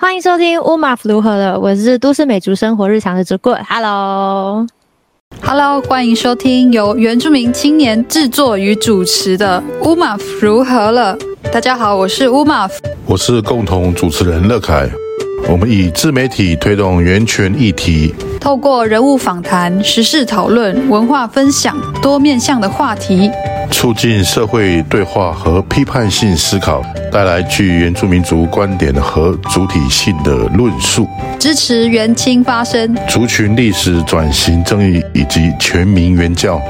[0.00, 4.70] 欢迎收听乌马夫如何了，我是都市美族生活日常的主棍，Hello，Hello，
[5.88, 11.18] 欢迎收听由原住民青年制作与主持的乌马夫如何了。
[11.52, 14.88] 大家好，我是乌马夫，我是共同主持人乐凯。
[15.48, 23.28] 我们以自媒体推动原权议题，透过人物访谈、时事讨论、文化分享多面向的话题，
[23.70, 26.82] 促进社会对话和批判性思考，
[27.12, 31.06] 带来具原住民族观点和主体性的论述，
[31.38, 36.60] 支持原青发声，族群历史转型正义以及全民原教。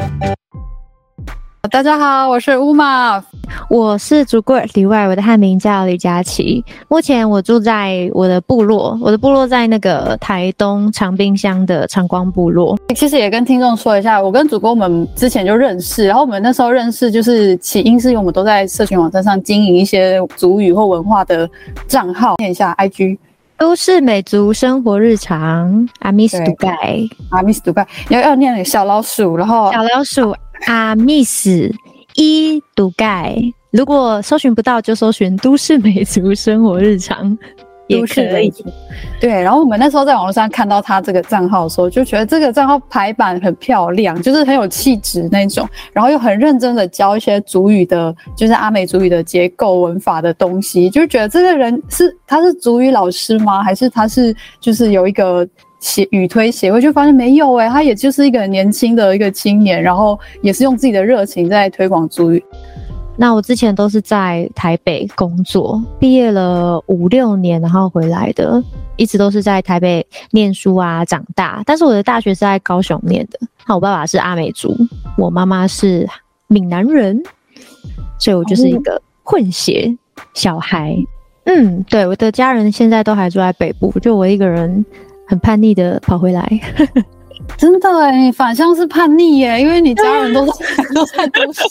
[1.62, 3.22] 大家好，我是乌玛，
[3.68, 6.64] 我是主播里外，我的汉名叫李佳琪。
[6.86, 12.78] 目前我住在我的部落，我的部落在那个台东长滨乡的长光部落。
[12.94, 21.48] 其实也跟听众说一下，我跟主播我们之前就认识，然后我们那时候认识就是起因是因为我们都在社群网站上经营一些族语或文化的
[21.88, 22.36] 账号。
[22.38, 23.18] 念一下 IG，
[23.58, 25.86] 都市美族生活日常。
[25.98, 30.34] 阿密斯杜盖，阿密斯杜盖，要要念那个小老鼠，然后小老鼠。
[30.66, 31.70] 阿密斯
[32.16, 33.36] 伊杜盖，
[33.70, 37.36] 如果搜寻不到，就搜寻“都市美族生活日常”
[37.86, 38.52] 也可以。
[39.20, 53.62] 对，然后我们那时候在网络上看到他这个账号的时候，就觉得这个账号排版很漂亮，就是很有气质那种，然后又很认真的教一些主语的，就是阿美族语的结构文法的东西，就觉得这个人是他是主语老师吗？
[53.62, 55.48] 还是他是就是有一个？
[55.80, 62.44] 协语推协会就发现没有哎、欸，他也就是一个年轻的一个青年，然后也是用自己的热情在推广族语。
[63.16, 68.62] 那我之前都是在台北工作，毕业了五六年，然后回来的，
[68.96, 71.62] 一直都是在台北念书啊，长大。
[71.66, 73.38] 但是我的大学是在高雄念的。
[73.66, 74.72] 那我爸爸是阿美族，
[75.16, 76.08] 我妈妈是
[76.46, 77.20] 闽南人，
[78.20, 79.92] 所以我就是一个混血
[80.34, 80.96] 小孩。
[81.44, 84.84] 嗯，对，我的家人现在都还住在北部，就我一个人。
[85.28, 86.48] 很叛逆的跑回来，
[87.56, 91.62] 真的哎，你返乡是叛逆耶，因为你家人都在都在读书，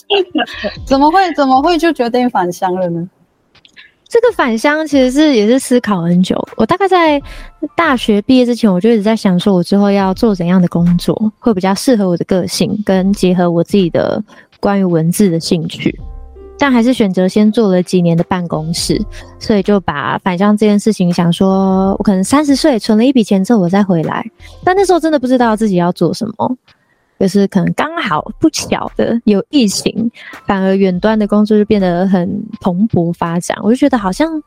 [0.86, 3.10] 怎么会怎么会就决定返乡了呢？
[4.08, 6.42] 这个返乡其实是也是思考很久。
[6.56, 7.22] 我大概在
[7.76, 14.24] 大学毕业之前，我就一直在想，说我之后要做怎样的工作会比较适合我的个性，跟结合我自己的
[14.62, 16.00] 关于文字的兴趣。
[16.60, 19.00] 但还是选择先做了几年的办公室，
[19.40, 24.26] 所以就把返乡这件事情想说，我可能三十岁存了一笔钱之后我再回来。
[24.64, 26.58] 但那时候真的不知道自己要做什么，
[27.20, 30.10] 就是可能刚好不巧的有疫情，
[30.46, 33.58] 反而远端的工作就变得很蓬勃发展。
[33.62, 34.42] 我就觉得好像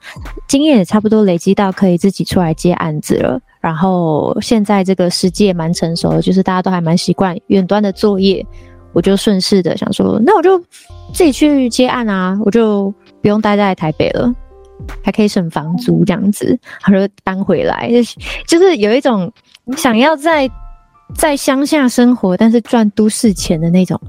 [0.48, 3.41] 经验也差不多累积到可以自己出来接案子了。
[3.60, 8.44] 然后现在这个时机也蛮成熟的，就是大家都还蛮习惯远端的作业。
[8.92, 10.60] 我就顺势的想说，那我就
[11.12, 14.32] 自己去接案啊，我就不用待在台北了，
[15.03, 17.91] 还可以省房租这样子，然后就搬回来，
[18.47, 19.31] 就是有一种
[19.76, 20.50] 想要在
[21.15, 24.00] 在乡下生活，但是赚都市钱的那种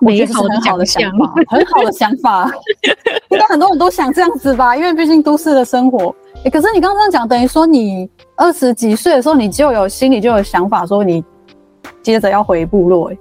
[0.00, 2.50] 美好很好的想法，很好的想法，
[3.30, 6.14] 应该很多人都想这样子吧，因为毕竟都市的生活。
[6.44, 11.24] 欸，可是你刚刚讲，等于说你二十几岁的时候，你就有心里就有想法，说你。
[12.02, 13.18] 接着要回部落，欸，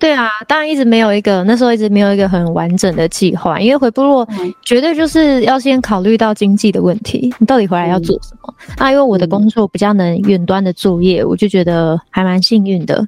[0.00, 4.26] 对啊，当然一直没有一个，那时候一直没有一个很完整的计划，因为回部落
[4.64, 8.54] 绝对就是要先考虑到经济的问题，你到底回来要做什么？
[8.68, 13.06] 嗯、那因为我的工作比较能远端的作业，我就觉得还蛮幸运的，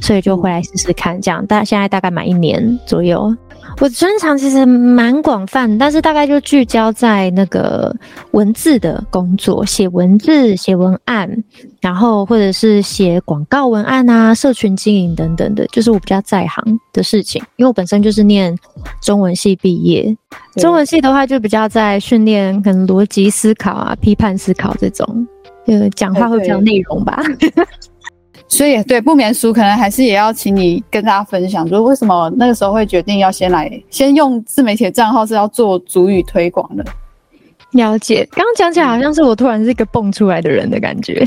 [0.00, 3.34] 所以就回来试试看，这样，大现在大概满一年左右。
[3.80, 7.94] 我专长其实蛮广泛，但是大概就聚焦在那个
[8.32, 11.30] 文字的工作，写文字、写文案，
[11.80, 17.40] 然后或者是写广告文案啊、社群经营等等的，就是我比较在行的事情。
[17.56, 18.54] 因为我本身就是念
[19.00, 20.14] 中文系毕业，
[20.56, 25.26] 中文系的话就比较在训练可能逻辑思考啊、批判思考这种，
[25.66, 27.22] 就讲话会比较内容吧。
[28.52, 36.84] 所以，对，不免俗，可能还是也要请你跟大家分享，就是为什么那个时候会决定要先来，先用自媒体的账号是要做主语推广的。
[37.70, 41.26] 了解，刚刚讲起来好像是我突然是一个蹦出来的人的感觉。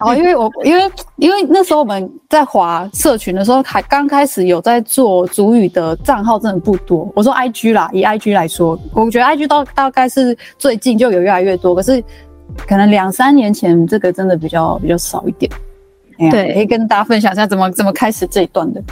[0.00, 7.10] 哦，因为我因为因为那时候我们在华社群的时候，还刚开始有在做主语的账号，真的不多。
[7.16, 12.04] 我说 IG 啦，以 IG 来说，我觉得 IG 到大概是最近就有越来越多，可是
[12.66, 15.50] 可能两三年前这个真的比较比较少一点。
[16.18, 18.82] 对，可以跟大家分享一下怎么怎么开始这一段的。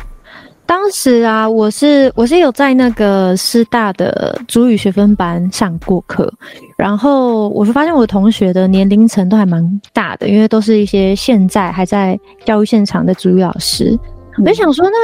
[0.65, 6.29] 当时啊，我是我是有在那个师大的主语学分班上过课，
[6.77, 13.97] 然后我就发现我同学的年龄层都还蛮大的，因为都是一些现在还在教育现场的主语老师。
[14.39, 14.97] 我就想说，那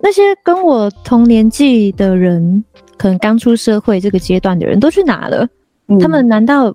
[0.00, 2.62] 那些跟我同年纪的人，
[2.98, 5.48] 可能刚出社会这个阶段的人都去哪了？
[5.98, 6.74] 他们难道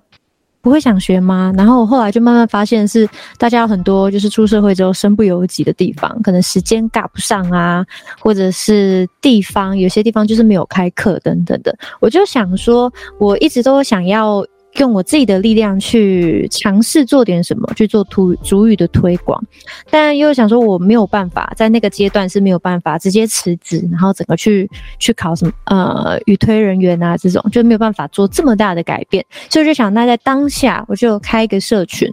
[0.62, 1.52] 不会想学吗？
[1.56, 7.84] 然后我后来就慢慢发现是大家有很多就是出社会之后身不由己的地方，可能时间赶不上啊，
[8.20, 11.76] 或者是地方有些地方就是没有开课等等的。
[12.00, 14.42] 我就想说，我一直都想要。
[14.78, 19.42] 用我自己的力量去尝试做点什么，去做土主语的推广，
[19.90, 32.10] 但又想说我没有办法，在那个阶段是没有办法直接辞职，然后整个去去考什么呃语推人员啊这种，就没有办法做这么大的改变，所以就想那在当下我就开一个社群，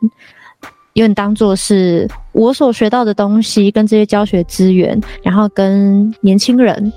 [0.94, 6.92] 有点当做是我所学到的东西跟这些教学资源，然后跟年轻人。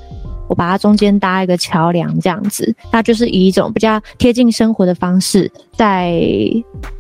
[0.52, 6.20] 我把它中间搭一个桥梁，这样子，那就是以一种比较贴近生活的方式，在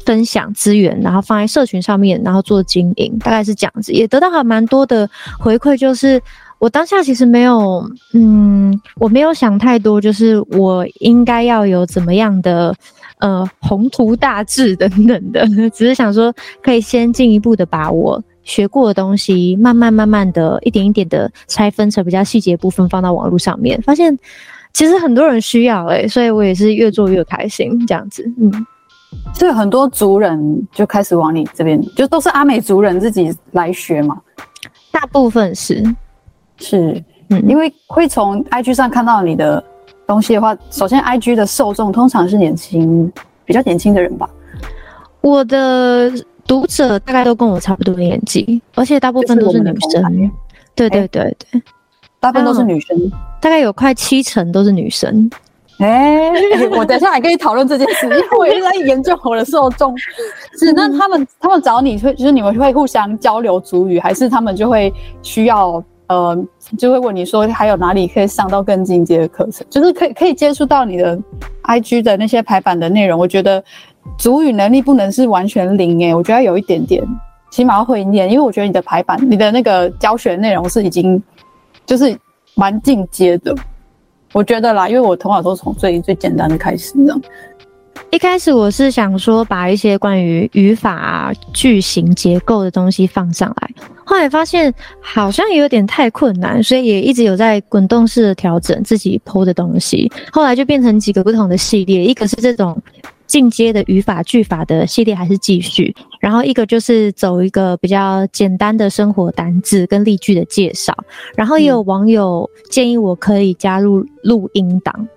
[0.06, 5.06] 分享资源，然后放在社群上面，然后做经营，大概是这样子，也得到还蛮多的
[5.38, 5.76] 回馈。
[5.76, 6.18] 就是
[6.58, 12.74] 我当下其实没有，嗯，我没有想太多，就是我应该要有怎么样的，
[13.18, 15.46] 呃，宏图大志等等的，
[15.76, 18.18] 只是想说可以先进一步的把握。
[18.44, 24.18] 学过的东西，慢慢慢慢的一点一点的拆分成比较细节部分，放到网络上面，发现
[24.72, 28.24] 其实很多人需要哎、欸，所以我也是越做越开心这样子。
[28.38, 28.50] 嗯，
[29.34, 34.20] 所以很多族人就开始往你这边，就都是阿美族人自己来学嘛。
[34.90, 35.82] 大部分是
[36.56, 39.62] 是，嗯，因为会从 IG 上看到你的
[40.06, 43.12] 东西的话，首先 IG 的受众通常是年轻，
[43.44, 44.28] 比较年轻的人吧。
[45.20, 46.12] 我的。
[46.46, 50.30] 读者大概都跟我差不多年纪，而且大部分都是女生。
[50.74, 51.62] 对对对对，
[52.18, 53.10] 大部分都是女生，
[53.40, 55.30] 大概有快七成都是女生。
[55.78, 59.96] 哎、欸，我等一下还可以讨论这件事，因为我一直在研究我的受众。
[60.58, 64.92] 是，那他们他们找你会就是你们会互相交流主语，还是他们就会
[65.22, 66.44] 需要呃，
[66.78, 71.18] 就会问你说还有哪里可以上到更进阶的课程，就是可以可以接触到你的
[71.64, 73.18] IG 的那些排版的内容。
[73.18, 73.62] 我觉得。
[74.18, 77.02] 主语能力不能是完全零诶、我觉得有一点点，
[77.50, 81.20] 起码要会念，因为我觉得你的排版、你的那个教学内容是已经
[81.86, 82.16] 就是
[82.54, 83.54] 蛮进阶的，
[84.32, 87.20] 我觉得啦，因为我从小都从最最简单的开始这样。
[88.10, 93.70] 一开始我是想说把一些关于语法、句型结构的东西放上来，
[94.04, 102.80] 后来发现好像有点太困难，所以也一直有在滚动式的调整自己剖的东西，后来就变成几个不同的系列，一个是这种。
[103.32, 110.94] 进阶的语法句法的系列还是继续，然后一个就是走一个比较简单的生活单字跟例句的介绍，
[111.34, 115.08] 然后也有网友建议我可以加入录音档，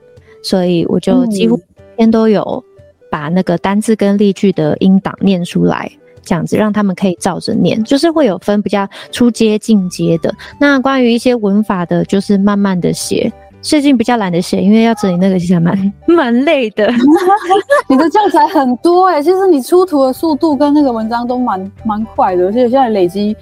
[0.42, 2.64] 所以我就几乎每天都有
[3.12, 5.92] 把那个单字跟例句的音档念出来，
[6.24, 10.34] 这样子让他们可以照着念，就是会有分比较初阶、进阶的。
[10.58, 13.30] 那关于一些文法的，就是慢慢的写。
[13.66, 16.88] 最近比较懒得写，因为要整理那个其实蛮 蛮累的。
[17.90, 23.36] 你的教材很多哎、欸，其实你出图的速度跟那个文章都蛮蛮快的，而且现在累积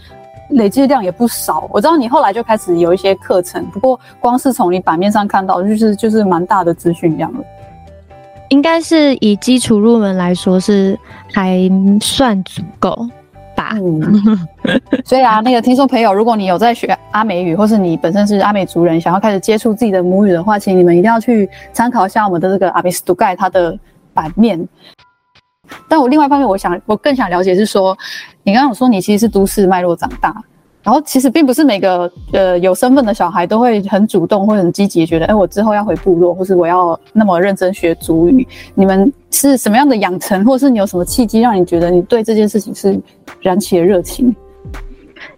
[0.51, 1.67] 累积量也不少。
[1.73, 7.39] 我知道你后来就开始有一些课程，不过光是从你版面上看到，就是就是蛮大的资讯量了。
[8.47, 10.97] 应该是以基础入门来说是
[11.33, 13.07] 还算足够。
[13.73, 14.39] 嗯，
[15.05, 23.77] 所以啊，那个听众朋友，如果你有在学阿美语，或是你本身是阿美族人，想要开始接触自己的母语的话，请你们一定要去参考一下我们的这个阿美斯杜盖它的
[24.13, 24.67] 版面。
[25.87, 27.97] 但我另外一方面，我想我更想了解是说，
[28.43, 30.35] 你刚刚有说你其实是都市脉络长大。
[30.83, 38.45] 然后其实并不是每个呃有身份的小孩都会很主动或者很积极，觉得哎，我之后要回部落，或是我要那么认真学族语。
[38.75, 42.99] 你们是什么样的养成，或是你有什么契机让你觉得你对这件事情是
[43.41, 44.35] 燃起了热情？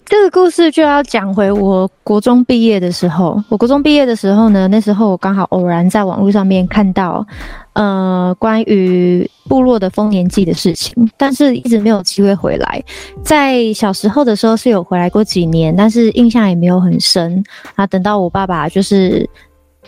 [0.06, 3.44] 这个故事就要讲回我国中毕业的时候。
[3.50, 7.26] 我国中毕业的时候呢，那时候我刚好偶然在网络上面看到，
[7.74, 12.84] 呃，关于部落的丰年祭的事情，但是一直没有机会回来。
[13.24, 17.44] 在小时候的时候是有回来过几年，但是印象也没有很深。
[17.74, 19.28] 啊，等到我爸爸就是，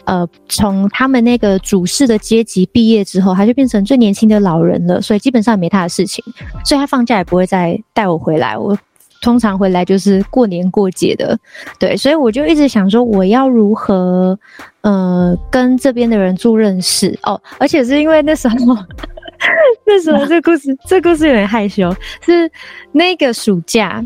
[0.05, 6.25] 呃，从他们那个主事的阶级毕业之后，他就变成最年轻的老人了，所以基本上没他的事情，
[6.65, 8.57] 所以他放假也不会再带我回来。
[8.57, 8.75] 我。
[9.21, 11.37] 通常回来就是过年过节的，
[11.79, 14.37] 对，所以我就一直想说，我要如何，
[14.81, 17.17] 呃，跟这边的人做认识。
[17.23, 18.55] 哦，而且是因为那时候，
[19.85, 22.49] 那时候这故事，这故事有点害羞，是
[22.91, 24.03] 那个暑假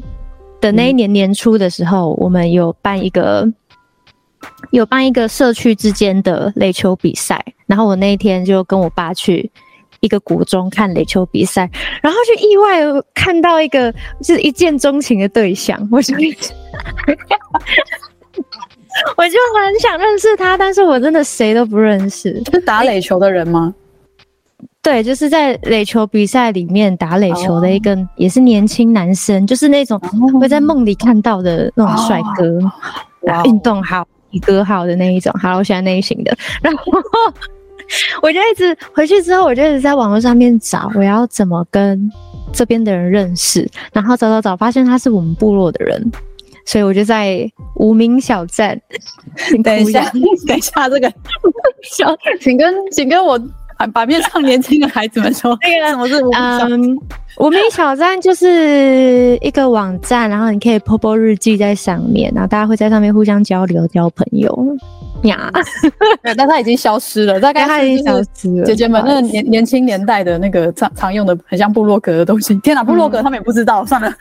[0.59, 3.47] 的那一年年初的时候，嗯、我们有办一个，
[4.71, 9.51] 有办一个社区之间的垒球比赛，然后我那一天就跟我爸去。
[10.01, 11.69] 一个国中看垒球比赛，
[12.03, 12.81] 然后就意外
[13.13, 13.91] 看到一个
[14.21, 16.13] 就是一见钟情的对象，我就，
[19.15, 22.41] 我就很想认识他，但是我真的谁都不认识。
[22.51, 23.73] 是打垒球的人吗？
[24.83, 29.99] 对，就是在垒球比赛里面打垒球的一个，也是年轻男生，就是那种
[30.39, 32.59] 会在梦里看到的那种帅哥，
[33.23, 35.31] 打运动好、体格好的那一种。
[35.33, 36.35] 好，我喜欢那一型的。
[36.63, 36.91] 然后
[38.21, 42.09] 我就一直回去之后，我就一直在网络上面找，我要怎么跟
[42.53, 43.69] 这边的人认识。
[43.93, 46.11] 然后找找找，发现他是我们部落的人，
[46.65, 48.79] 所以我就在无名小站。
[49.63, 50.03] 等一下，
[50.47, 51.11] 等一下，这个
[51.83, 53.39] 小，请跟请跟我。
[53.95, 56.71] 把面上年轻的孩子们说：“那个什么是无名小站？
[56.71, 56.99] 嗯，
[57.37, 64.77] 无名小站就是一个网站，然后你可以 po po 日记在上面，然后大家会在上面互相交流、交朋友。”
[65.23, 65.51] 呀，
[66.35, 68.65] 但它已经消失了，大概他已经消失了。
[68.65, 74.11] 姐姐们，那个年年轻年代的那个常常用的很像部落格的东西，天哪，部落格他们也不知道，嗯、算了。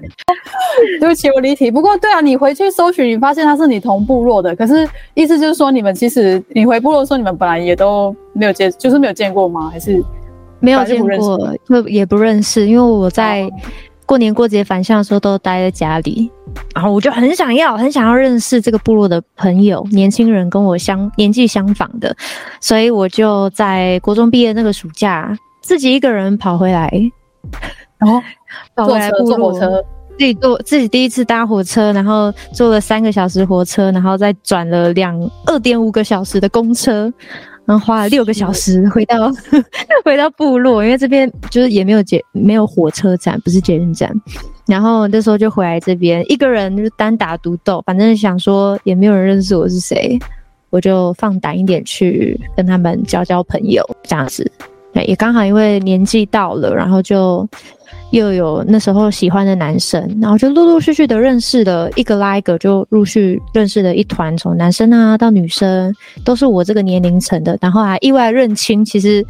[1.00, 1.70] 对不起，我离题。
[1.70, 9.70] 不过，对啊，你回去搜寻，你发现它是你同部落的，可是意思就是说，你们其实你回部落的时候，你们本来也都没有见，就是没有见过吗？
[9.72, 10.04] 还是
[10.60, 13.48] 没有见过，就也不认识，因为我在
[14.06, 16.30] 过年过节返乡的时候都待在家里。
[16.74, 22.14] 然后我就很想要，很想要认识这个部落的朋友，年轻人跟我相年纪相仿的，
[22.60, 26.90] 所以我就在国中毕业那个暑假，自己一个人跑回来，
[27.98, 28.20] 然后
[28.74, 37.12] 跑回来部落，自己坐自己第一次搭火车，然后坐了三个小时火车，然后再转了两二点五个小时的公车，
[37.68, 39.30] 然后花了六个小时回到
[40.02, 44.10] 回到部落，因为这边就是也没有捷没有火车站，不是捷运站。
[44.66, 50.18] 然后那时候就回来这边，一个人就单打独斗，反正想说也没有人认识我是谁，
[50.70, 54.50] 我就放胆一点去跟他们交交朋友，这样子。
[54.94, 57.46] 对，也刚好因为年纪到了，然后就
[58.10, 69.24] 又有那时候喜欢的男生，然后就陆陆续续的认识了一个拉一个，就陆续认识了一团，从男生啊到女生，都是我这个年龄层的，然后还意外认亲，其实。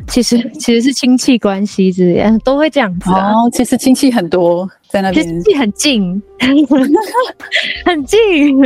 [0.08, 3.32] 其实其实是亲戚关系之类，都会这样子啊。
[3.32, 6.22] 哦，其实亲戚很多在那边，亲戚很近，
[7.84, 8.62] 很近，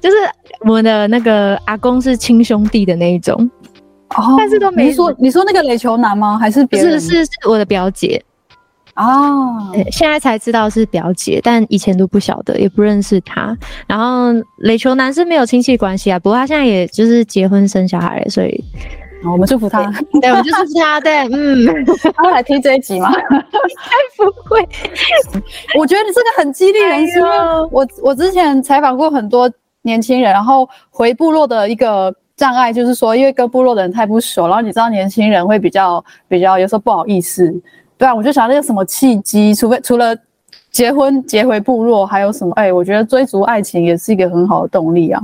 [0.00, 0.16] 就是
[0.60, 3.34] 我们的那个阿公是亲兄弟的那一种。
[4.10, 6.38] 哦，但是都没说，你说那个垒球男吗？
[6.38, 7.00] 还是别人？
[7.00, 8.22] 是是是我的表姐。
[8.96, 13.56] 哦，现在才知道是表姐，但以前都不晓得，也不认识她。
[13.86, 18.64] 然后垒球男是没有亲戚关系啊，不过他现在也就是结婚生小孩，所以。
[19.24, 19.82] 我们祝福他，
[20.20, 21.84] 对，我们就祝福他，对，嗯，
[22.14, 23.10] 他会来听这一集吗？
[24.16, 24.60] 不会。
[25.76, 27.20] 我觉得你这个很激励人心。
[27.72, 29.50] 我我之前采访过很多
[29.82, 37.52] 年轻人，然后回部落的一个障碍就是说，因为跟部落的人太不熟，然后你知道年轻人会比较比较有时候不好意思，
[37.98, 40.16] 对啊，我就想那个什么契机，除非除了
[40.70, 42.52] 结婚结回部落，还有什么？
[42.54, 45.22] 哎，我觉得追逐爱情也是一个很好的动力啊。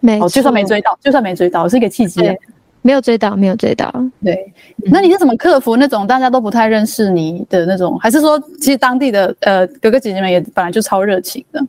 [0.00, 2.22] 没错，就算没追到，就算没追到，是一个契机。
[2.82, 3.90] 没有追到，没有追到。
[4.22, 4.52] 对，
[4.92, 7.98] 那你是怎么克服那种大家都不太认识你的那种？
[7.98, 11.66] 还是说，其实当地的呃哥哥姐姐们也本来就超热情的？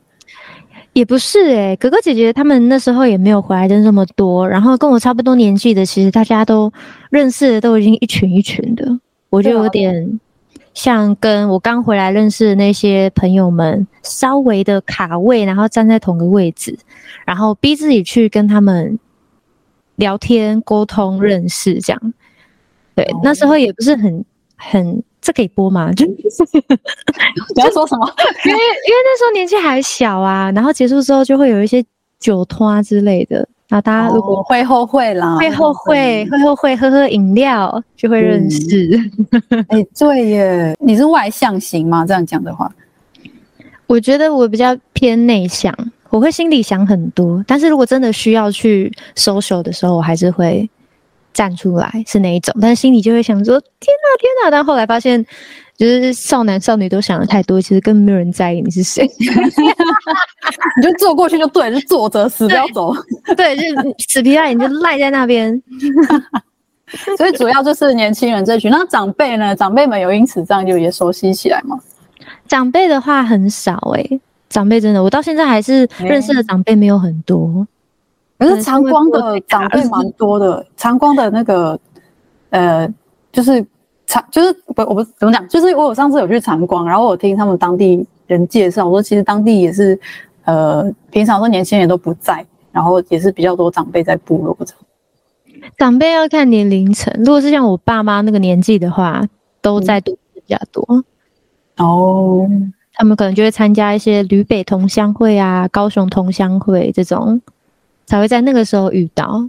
[0.92, 6.70] 也不是诶、欸，哥哥姐姐他们那时候也没有回来的那么多，然后跟我差不多年纪的，其实大家都
[7.08, 8.86] 认识的都已经一群一群的，
[9.30, 10.20] 我就有点
[10.76, 16.78] 像跟我刚回来认识的那些朋友们稍微的卡位，然后站在同个位置，
[17.26, 18.96] 然后逼自己去跟他们。
[19.96, 22.12] 聊天、沟通、认识，这样，
[22.94, 24.22] 对，哦、那时候也不是很
[24.54, 25.90] 很，这可以播吗？
[25.94, 26.04] 就
[27.56, 28.06] 你要说什么，
[28.44, 31.82] 因为因为那时候年纪还小啊，然后结束之后就会有一些
[32.20, 38.96] 酒托啊之类的，然后大家如果、哦、会后悔啦，会后悔会后悔喝喝饮料就会认识。
[39.68, 42.04] 哎、嗯欸，对耶，你是外向型吗？
[42.06, 42.70] 这样讲的话，
[43.86, 45.74] 我觉得我比较偏内向。
[46.08, 50.70] 我会心里想很多，但是如果真的需要去 social 的时候，我还是会
[51.34, 52.54] 站出来，是那一种。
[52.60, 55.26] 但是心里就会想说：“天哪，天哪！”但后来发现，
[55.76, 59.06] 就是少男少女都想的太多，其实根本没有人在意你是谁，
[60.76, 62.94] 你就坐过去就对，就坐着，死不要走。
[63.36, 63.62] 对，就
[64.08, 65.62] 死皮赖脸就赖在那边。
[67.18, 68.70] 所以主要就是年轻人这群。
[68.70, 69.54] 那长辈呢？
[69.56, 71.78] 长辈们有因此这样就也熟悉起来吗？
[72.46, 74.20] 长辈的话很少哎、欸。
[74.48, 77.66] 长辈真的，我到现在还是认识的长辈没有很多，
[78.38, 80.64] 可是长光的长辈蛮多的。
[80.76, 81.78] 长光的那个，
[82.50, 82.88] 呃，
[83.32, 83.66] 就是
[84.06, 89.98] 长，就是不，我不怎么讲，就是我有上次有去长光，然后我听他们当地人介绍，我说其实当地也是，
[90.44, 94.56] 呃，平常说年轻人都不在，然后也是比较多长辈在部落。
[95.76, 99.22] 长辈要看年龄层，如果是像我爸妈那个年纪的话，
[99.60, 101.04] 都在都比较多。
[101.76, 102.48] 哦。
[102.98, 107.38] 他们可能就会参加一些旅北同乡会啊、高雄同乡会这种，
[108.06, 109.46] 才会在那个时候遇到。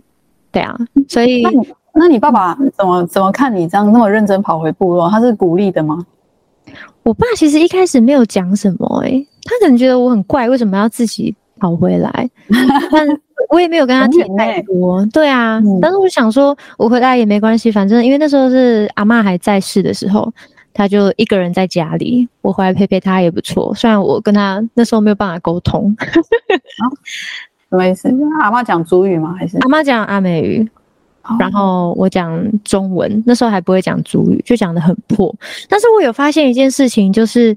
[0.52, 0.78] 对啊，
[1.08, 5.10] 所以那你那你爸爸怎么怎么看你这样那么认真跑回部落？
[5.10, 6.06] 他是鼓励的吗？
[7.04, 12.30] 我爸其实一开始没有讲什么、欸，诶，他可能觉得我很怪，为什么要自己跑回来？
[12.92, 13.08] 但
[13.50, 15.06] 我也没有跟他提太多。
[15.14, 20.30] 对啊，嗯、但是我想说，我回来也没关系，反正因为那时候是阿妈还在世的时候，
[20.74, 23.74] 他就一个人在家里，我回来陪陪他也不错。
[23.74, 25.96] 虽然我跟他那时候没有办法沟通。
[27.70, 28.10] 什么意思？
[28.42, 29.36] 阿妈讲主语吗？
[29.38, 30.70] 还是阿妈讲阿美语？
[31.38, 35.36] 然后我讲中文，那时候还不会讲主语，就讲的很破。
[35.68, 37.54] 但是我有发现一件事情，就是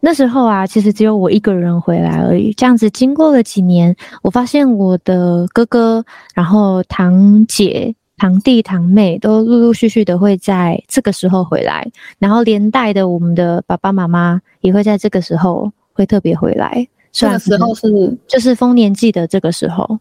[0.00, 2.54] 那时候啊，其实只有我一个人回来而已。
[2.54, 6.02] 这样子经过了几年，我发现我的哥哥、
[6.34, 11.86] 然后堂姐、堂弟、堂妹都陆陆续续的会在这个时候回来，
[12.18, 16.88] 然后连带的我们的爸爸妈妈也会在这个时候会特别回来。
[17.16, 19.98] 这个时候是就是丰年祭的这个时候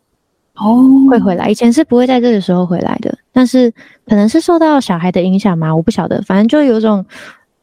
[0.56, 1.50] 哦，会回来。
[1.50, 3.72] 以前是不会在这个时候回来的，但是
[4.06, 6.22] 可能是受到小孩的影响嘛，我不晓得。
[6.24, 7.06] 反正就有种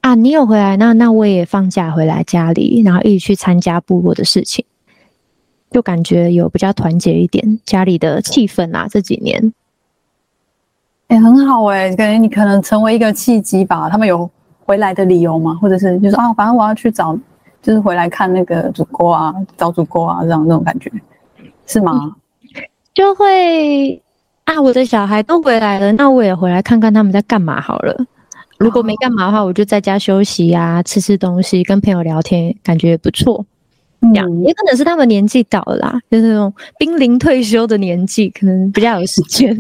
[0.01, 4.65] 啊，你有回来，那那我也放假回来家里，然后一起去参加部落的事情，
[5.71, 8.87] 就感觉有比较团结一点家里的气氛啊。
[8.91, 9.53] 这几年，
[11.09, 13.91] 也、欸，很好哎、欸，感觉你可能成为一个契机吧。
[13.91, 14.31] 他们有
[14.65, 15.59] 回来的理由吗？
[15.61, 17.19] 或者是就是啊，反正我要去找。
[17.63, 20.91] 就是回来看那个祖国啊，找祖国啊，这样那种感觉，
[21.67, 22.17] 是吗？
[22.93, 24.03] 就会
[24.45, 27.97] 啊，我的小孩都回来了，那我也回来看看他们在干嘛好了。
[28.59, 33.47] 如果没干嘛的话，我就在家休息呀、啊，吃吃东西，跟朋友聊天，感觉也不错。
[34.01, 39.57] 这样、嗯、也可能是他们年纪到了啦，就是那种濒临退休的年纪，可能比较有时间。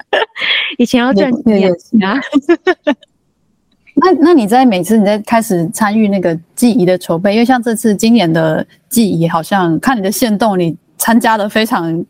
[0.78, 1.70] 以前要赚钱
[2.02, 2.18] 啊。
[3.98, 12.04] 那那你在每次你在开始参与那个祭仪的筹备，因为像这次今年的祭仪，好像看你的线动，你参加的非常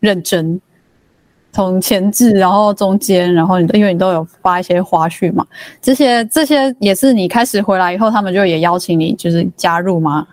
[0.00, 0.60] 认真，
[1.52, 5.46] 从前置，然后中间，然后你因为你都有发一些花絮嘛，
[5.80, 10.26] 这些这些也是你开始回来以后，他们就也邀请你就是加入吗？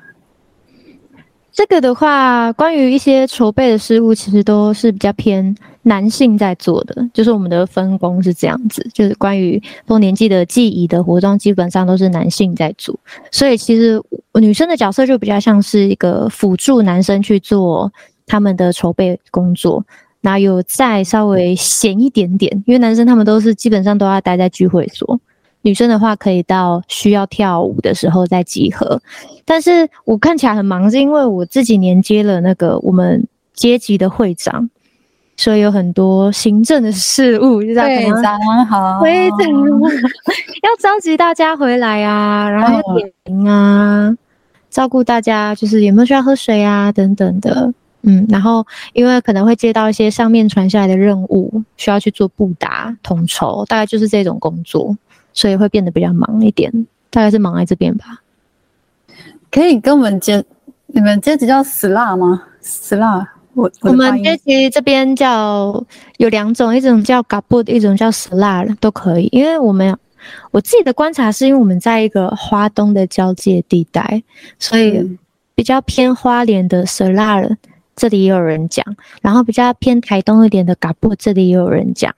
[1.51, 12.97] 这个的话，关于一些筹备的事务，其实都是比较偏男性在做的，就是我们的分工是这样子，就是关于丰年祭的记忆的活动，基本上都是男性在做，
[13.31, 14.01] 所以其实
[14.39, 17.91] 女生的角色就比较像是一个辅助男生去做
[18.25, 19.83] 他们的筹备工作，
[20.21, 25.19] 那有再稍微闲一点点，因为男生他们都是基本上都要待在聚会所。
[25.62, 29.02] 女生的话，可以到需要跳舞的时候再集合。
[29.45, 34.69] 但是我看起来很忙，是因为我自己连接了那个我们阶级的会长，
[35.36, 39.50] 所以有很多行政的事务，就在会长好，会长
[40.63, 44.17] 要召集大家回来啊，然后要点名啊，哦、
[44.69, 47.74] 照顾大家，就是有没有需要喝水啊等等的。
[48.04, 54.95] 嗯，然后因为可能会接到一些上面传下来的任务，需要去做布达统筹，大概就是这种工作。
[55.33, 56.71] 所以会变得比较忙一点，
[57.09, 58.21] 大概是忙在这边吧。
[59.51, 60.43] 可以跟我们接，
[60.87, 65.83] 你们阶级叫 SLA 吗？SLA，我我们阶级这边叫
[66.17, 69.27] 有两种，一种叫 Kabut，一种叫 SLA 都可以。
[69.31, 69.97] 因为我们
[70.51, 74.21] 我自己的观察是因为我们在一个花东的交界地带，
[74.59, 75.17] 所以
[75.55, 77.55] 比较偏花莲的 SLA
[77.95, 78.85] 这里也有人讲，
[79.21, 82.13] 然后比较偏台东一点的 Kabut 这里也有人讲。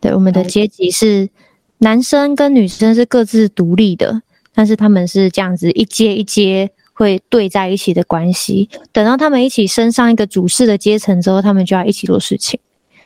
[0.00, 1.30] 对，我们的阶级是。
[1.78, 4.22] 男生跟女生是各自独立的，
[4.54, 8.68] 但是他们是这样子一阶一阶会对在一起的关系。
[8.90, 12.58] 等到他们一起升上一个主事的阶层之后，他们就要一起做事情，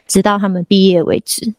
[0.06, 1.52] 直到他们毕业为止。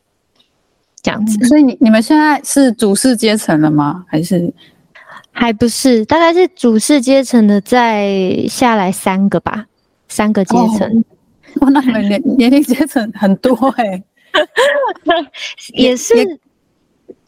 [1.04, 1.45] 这样子。
[1.45, 4.04] 所以你你们现在是主事阶层了吗？
[4.08, 4.52] 还是
[5.32, 6.04] 还不是？
[6.06, 9.67] 大概是主事阶层的再下来三个吧，
[10.08, 11.04] 三个阶层。
[11.58, 14.04] 哇、哦，那你们年年龄阶层很多哎、欸，
[15.76, 16.39] 也是。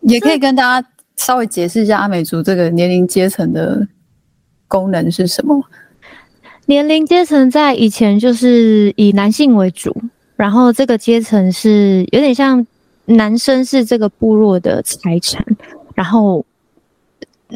[0.08, 3.88] 也可以跟大家稍微解释一下阿美族这个年龄阶层的
[4.68, 5.64] 功能是什么？
[6.68, 9.96] 年龄阶层在以前就是以男性为主，
[10.36, 12.66] 然后这个阶层是有点像
[13.06, 15.46] 男生是这个部落的财产，
[15.94, 16.46] 然后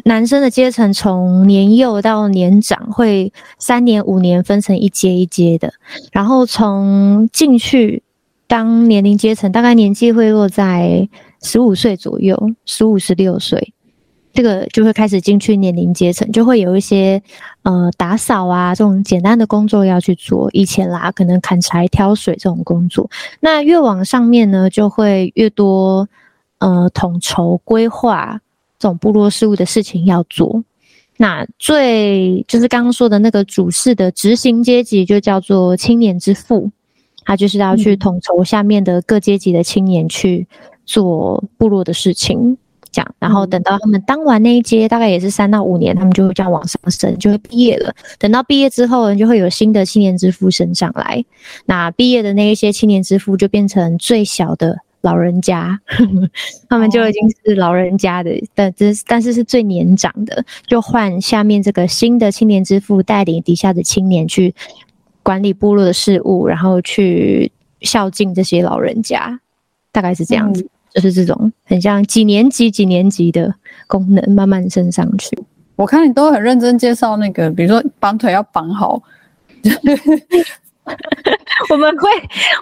[0.04, 5.72] 男生的阶层从年幼到年长会三年五年分成一阶一阶的，
[6.12, 8.02] 然后从进去
[8.46, 11.08] 当年龄阶层，大概年纪会落在。
[11.42, 13.72] 十五岁左右，十五十六岁，
[14.32, 17.22] 这个就会开始进去年龄阶层，就会有一些
[17.62, 20.50] 呃打扫啊这种简单的工作要去做。
[20.52, 23.10] 以前啦，可能砍柴、挑水这种工作。
[23.40, 26.08] 那越往上面呢，就会越多
[26.58, 28.40] 呃统筹规划
[28.78, 30.62] 这种部落事务的事情要做。
[31.16, 36.70] 那最就是刚刚说的那个主事的执行阶级，就叫做青年之父。
[37.22, 40.48] 他就是要去统筹下面的各阶级的青年去
[40.90, 42.58] 做部落的事情。
[42.92, 47.94] 这样，然后等到他们当完那一阶，大概也是三到五年，他们就会这样往上升，就会毕业了。
[48.18, 51.24] 等到毕业之后，就会有新的青年之父升上来。
[51.66, 55.78] 那毕业的那一些青年之父就变成最小的老人家，
[56.68, 64.52] 他们就已经是老人家的，但这但是是最年长的，就换下面这个新的青年之父带领底下的青年去
[65.22, 69.38] 管理部落的事务，然后去孝敬这些老人家，
[69.92, 70.62] 大概是这样子。
[70.62, 73.54] 嗯就是这种很像几年级几年级的
[73.86, 75.38] 功能慢慢升上去。
[75.76, 79.02] 我看你都很认真介绍那个，比如说绑腿要绑好。
[81.70, 82.08] 我们会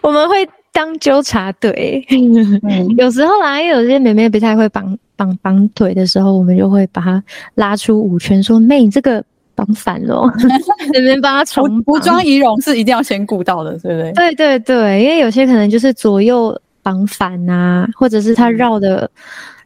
[0.02, 7.22] 我们会当纠察队，嗯、 有时候啦，因为有些妹妹不太会绑绑绑腿的时候，我们就会把她
[7.54, 10.30] 拉出五圈，说妹，你这个绑反了，
[10.92, 14.12] 那边帮她重服装仪容是一定要先顾到的，对不对？
[14.12, 16.56] 对对对，因为有些可能就是左右。
[16.88, 19.10] 绑反啊，或者是他绕的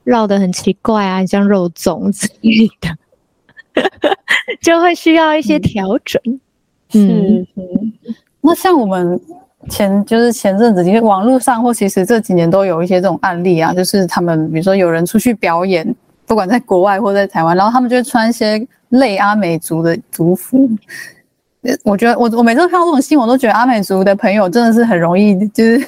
[0.02, 3.80] 绕的很奇怪啊，像肉粽之类的，
[4.60, 6.20] 就会需要一些调整。
[6.94, 7.92] 嗯，嗯，
[8.40, 9.20] 那像我们
[9.68, 15.94] 前就是前阵子，因为网络上或其实这几年都有一些这种案例啊，就是他们比如说有人出去表演，
[16.26, 20.68] 不管在国外或在台湾，然后他们就会穿一些类阿美族的族服。
[21.84, 25.86] 我觉得我我每次看到这种新闻，我都觉得阿美族的朋友真的是很容易就是。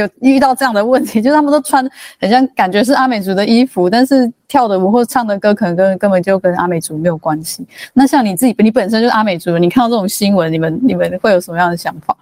[0.00, 1.88] 有遇到这样的问题，就是他们都穿
[2.20, 7.66] 很像，感觉是阿美族的衣服，但是跳的舞或唱的歌可能跟根本就跟阿美族没有关系。
[7.92, 12.16] 那像你自己，你本身就是阿美族，你看到这种新闻，你们你们会有什么样的想法？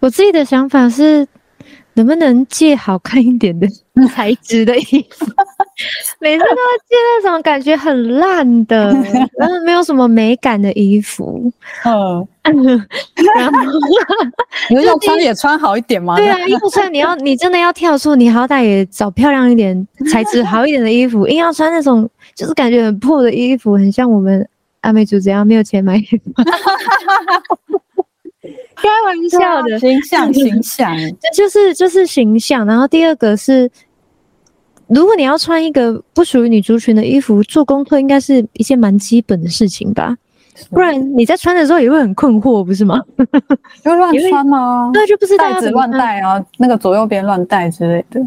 [0.00, 1.26] 我自己的想法是。
[1.94, 3.66] 能不能借好看一点的
[4.12, 5.26] 材质的衣服？
[6.20, 6.56] 每次都要
[6.88, 8.92] 借那种感觉很烂的，
[9.38, 11.52] 然后没有什么美感的衣服。
[11.84, 12.26] 嗯，
[13.36, 13.58] 然后
[14.70, 16.16] 你要穿也穿好一点吗？
[16.16, 21.26] 对啊，衣服穿你要你真的要跳出，你好歹也找漂亮一点、材质好一点的衣服。
[21.26, 24.46] 硬要穿那种就是感觉很破的衣服，很像我们
[24.82, 26.30] 阿美族这样没有钱买衣服。
[28.76, 32.66] 开玩笑的，形象形象， 这就是就是形象。
[32.66, 33.70] 然后第二个是，
[34.88, 40.16] 如果你要穿一个不属于你族群的衣服，做功课应该是一件蛮基本的事情吧？
[40.70, 43.00] 不然你在穿的时候也会很困惑，不是吗？
[43.82, 44.90] 就乱穿吗？
[44.92, 48.20] 对，就不知道带子乱带啊，那个左右边乱带之类的。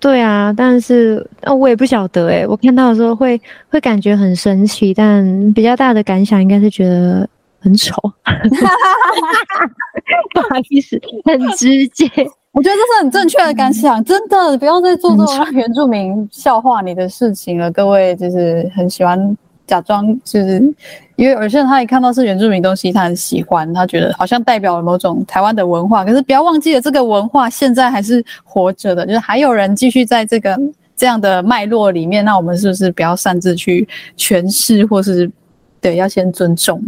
[0.00, 1.24] 对啊，但是
[1.58, 7.28] 我也不晓得哎、欸，我看到的时候会会感觉很神奇，但比较大的感想应该是觉得。
[7.62, 7.94] 很丑，
[10.34, 12.06] 不好意思，很直接。
[12.52, 17.70] 我觉得这是很正确的感想，真的不要再做这种原住民笑话你的事情了。
[17.70, 19.34] 各位就是很喜欢
[19.66, 20.60] 假装，就是
[21.16, 26.04] 因为有些人他一看到是原住民东西，他很喜欢，他觉得好像代表了某种台湾的文化。
[26.04, 30.58] 可是不要忘记了，这个文化现在还是活着的，就是还有人继续在这个
[30.94, 32.22] 这样的脉络里面。
[32.22, 35.30] 那我们是不是不要擅自去诠释，或是
[35.80, 36.82] 对，要先尊重？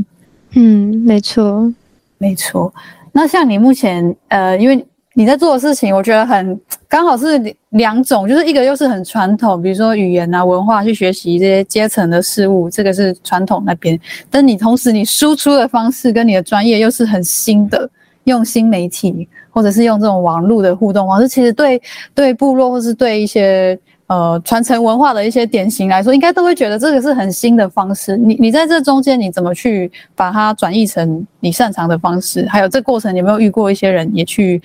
[0.54, 1.72] 嗯，没错，
[2.18, 2.72] 没错。
[3.12, 13.98] 那像你目前，呃，因为你在做的事情，我觉得很刚好是两种，就是一个又是很传统，比如说语言啊、文化去学习这些阶层的事物，这个是传统那边。
[14.30, 17.88] 但你同时你输出的方式跟你的专业又是很新的，
[18.24, 21.80] 用新媒体或者是用这种网络的互动方式，其实对
[22.14, 23.78] 对部落或是对一些。
[24.06, 28.16] 呃，传承文化的一些典型来说，应该都会觉得这个是很新的方式。
[28.18, 32.46] 你你在这中间，你怎么去把它转译成你擅长的方式？
[32.46, 34.60] 还有这过程，有没有遇过一些人也去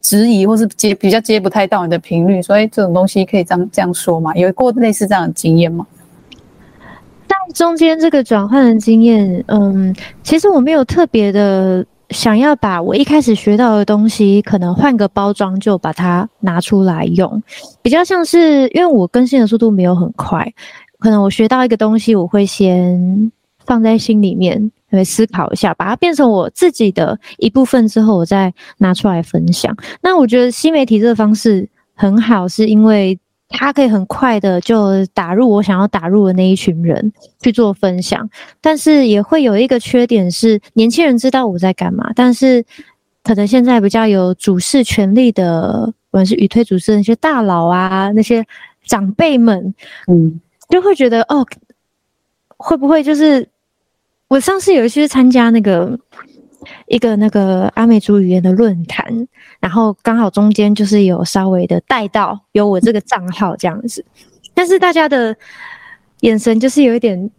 [0.00, 2.40] 质疑，或是接比较接不太到你的频率？
[2.40, 4.32] 所以这种东西可以这样这样说吗？
[4.36, 5.84] 有过类似这样的经验吗？
[7.26, 11.84] 在中间这个转换的经验，嗯，其实我没有特别的。
[12.14, 17.42] 想要把我一开始学到的东西，可能换个包装就把它拿出来用，
[17.82, 20.50] 比较像是因为我更新的速度没有很快，
[21.00, 23.30] 可能我学到一个东西，我会先
[23.66, 29.76] 放在心里面，会思考一下，把它变成我自己的一部分之后，我再拿出来分享。
[30.00, 33.18] 那我觉得新媒体这个方式很好，是因为。
[33.48, 38.28] 他可以很快的就打入我想要打入的那一群人去做分享，
[38.60, 42.64] 但是也会有一个缺点是，年轻人知道我在干嘛，但是
[43.22, 48.44] 可能现在比较有主事权力的，不管是语推主事的那些大佬啊，那些
[48.84, 49.74] 长辈们，
[50.08, 51.46] 嗯，就会觉得哦，
[52.56, 53.48] 会不会就是
[54.28, 55.98] 我上次有一次参加那个。
[56.86, 59.28] 一个那个阿美族语言的论坛，
[59.60, 64.04] 然后刚好中间就是有稍微的带到有我这个账号这样子，
[64.54, 65.36] 但是大家的
[66.20, 67.30] 眼神就是有一点不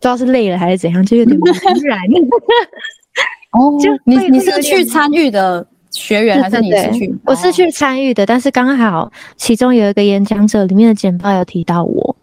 [0.00, 1.98] 知道是累了还是怎样，就有点茫然。
[3.52, 7.14] 哦，就你你是去参与的学员还是你是去？
[7.24, 12.16] 我是去参与的，但是刚好其中有一个演讲者里面的简报有提到我。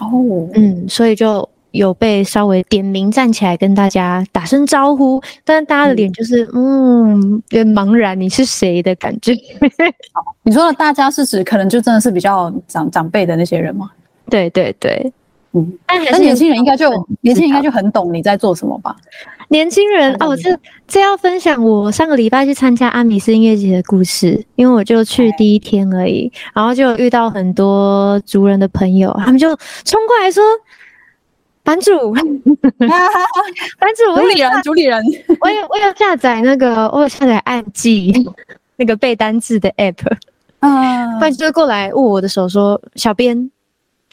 [0.00, 1.48] 哦，嗯，所以就。
[1.72, 9.32] 有被稍微点名站起来跟大家打声招呼，但大家的脸就是嗯，有点茫然，你是谁的感觉？
[10.42, 13.90] 你说的大家是指可能就真的是比较长长辈的那些人吗？
[14.28, 15.12] 对对对，
[15.52, 18.96] 嗯，但年轻人应该就年轻人应该就很懂你在做什么吧？
[19.48, 20.56] 年轻人哦，这
[20.86, 29.48] 这要分享我上个礼拜去参加阿米斯音乐节的故事，因为我就去第一天而已，然后就遇到很多族人的朋友，他们就
[29.84, 30.42] 冲过来说。
[31.62, 32.24] 版主，版
[33.96, 35.02] 主，主理人，主理人，
[35.40, 38.12] 我有我有下载那个，我有下载暗记
[38.76, 40.10] 那个背单字的 app，
[40.60, 43.50] 嗯，版主就过来握我的手说：“小编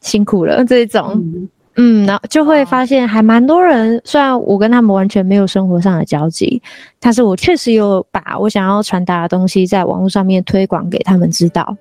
[0.01, 6.61] 辛苦了。”这种，嗯，嗯，然后就会发现还蛮多人，虽然我跟他们完全没有生活上的交集，
[6.99, 11.75] 但是我确实有把我想要传达的东西在网络上面推广给他们知道。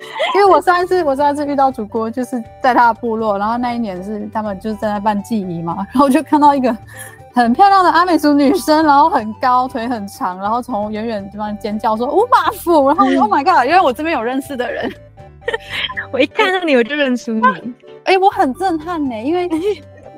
[0.34, 6.74] 因为我上一次我上一次遇到主播，就是在他的部落，然后那一年是他们就是在那办祭仪嘛，然后就看到一个
[7.34, 14.90] 很漂亮的阿美族女生，然后很高，腿很长，然后从远远地方尖叫说乌马夫，然后 Oh my God，因为我这边有认识的人，
[16.12, 17.42] 我一看到你我就认出你，
[18.04, 19.48] 哎、欸，我很震撼呢，因为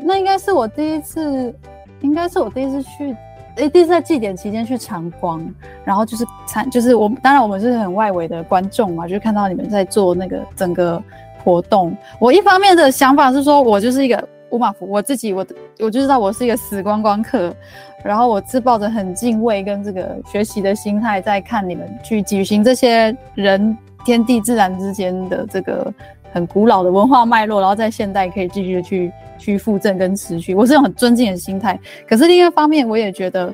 [0.00, 1.52] 那应该是我第一次，
[2.00, 3.16] 应该是我第一次去。
[3.56, 5.44] 一定是在祭典期间去长光，
[5.84, 11.02] 然后就是参，就是我当然我们是很外围的观众嘛，就看到你们在做那个整个
[11.44, 11.96] 活动。
[12.18, 15.46] 我一方面的想法是说，我就是一个乌马夫，我自己我
[15.80, 17.54] 我就知道我是一个死观光客，
[18.02, 25.92] 然后我自抱着很敬畏跟这个学习的心态在看你们去举行这些人天地自然之间的这个
[26.32, 29.12] 很古老的文化脉络，然后在现代可以继续的去。
[29.38, 31.76] 去复振跟持续，我是用很尊敬的心态。
[32.08, 33.52] 可是另一方面，我也觉得，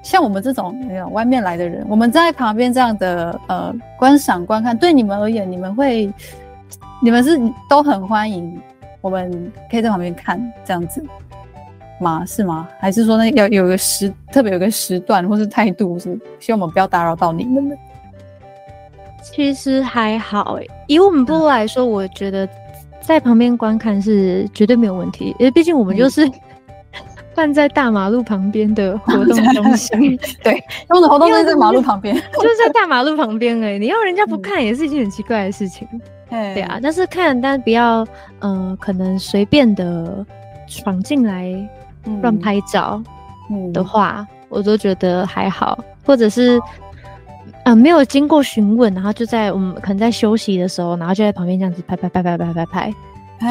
[0.00, 6.08] 像我们这种没有外面来的人，我们在旁边这样的呃观赏观看，对你们而言，你们会，
[7.02, 7.36] 你们是
[7.68, 8.60] 都很欢迎，
[9.00, 11.04] 我们可以在旁边看这样子
[12.00, 12.24] 吗？
[12.24, 12.68] 是吗？
[12.78, 17.76] 还是说那要有个时特别有个时段或是态度，是希望我们不要打扰到你们的？
[19.32, 22.48] 其实还好诶，以我们部落来说，我觉得。
[23.00, 26.30] 在旁边观看是绝对没有问题，因为毕竟我们就是
[27.34, 30.14] 办在大马路旁边的活动中心。
[30.44, 33.78] 对，我们的活动在马路旁边，就是在大马路旁边而已。
[33.78, 35.88] 你要人家不看也是一件很奇怪的事情。
[36.28, 38.06] 嗯、对啊，但是看，但不要，
[38.40, 40.26] 呃，可能随便的
[40.66, 41.50] 闯进来
[42.20, 43.02] 乱拍照
[43.72, 46.60] 的话，我都觉得还好，或者是。
[47.68, 52.94] 啊、呃，没有经过询问，然后就在我们可能在休息的时候，然后就在旁边这样子拍拍拍拍拍拍拍，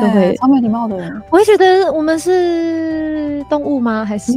[0.02, 1.22] 就会超没礼貌的人。
[1.30, 4.04] 我会觉得我们是动物吗？
[4.04, 4.34] 还是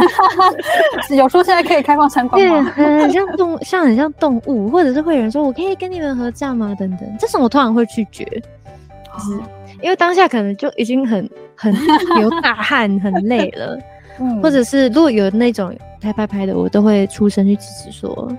[1.14, 2.72] 有说现在可以开放参观吗？
[2.74, 6.74] 对，很像动， 像很像动物，或者是会有人说我可以跟你们合照吗？
[6.78, 9.38] 等等，这种我通常会拒绝，就是
[9.82, 11.70] 因为当下可能就已经很很
[12.16, 13.78] 流大汗，很累了，
[14.18, 18.32] 嗯，或者是如果有那种拍拍拍的，我都会出声去制止说。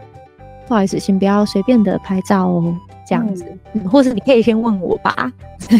[0.71, 2.73] 不好意思，请不要随便的拍照哦，
[3.05, 5.29] 这样子，嗯，或是你可以先问我吧，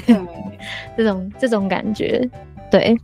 [0.10, 0.28] 嗯、
[0.98, 2.30] 这种这种感觉，
[2.70, 3.00] 对。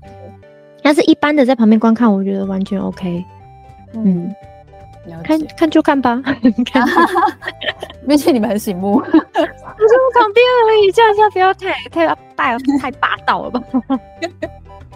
[0.84, 3.24] 但是一般的在旁边观看，我觉得完全 OK。
[3.94, 4.36] 嗯，
[5.06, 5.24] 嗯。
[5.24, 6.22] 看看就看吧，
[6.70, 6.86] 看。
[8.06, 13.64] 毕竟你们很醒目，我在旁边而已，这样这样不要太太大太霸道了吧。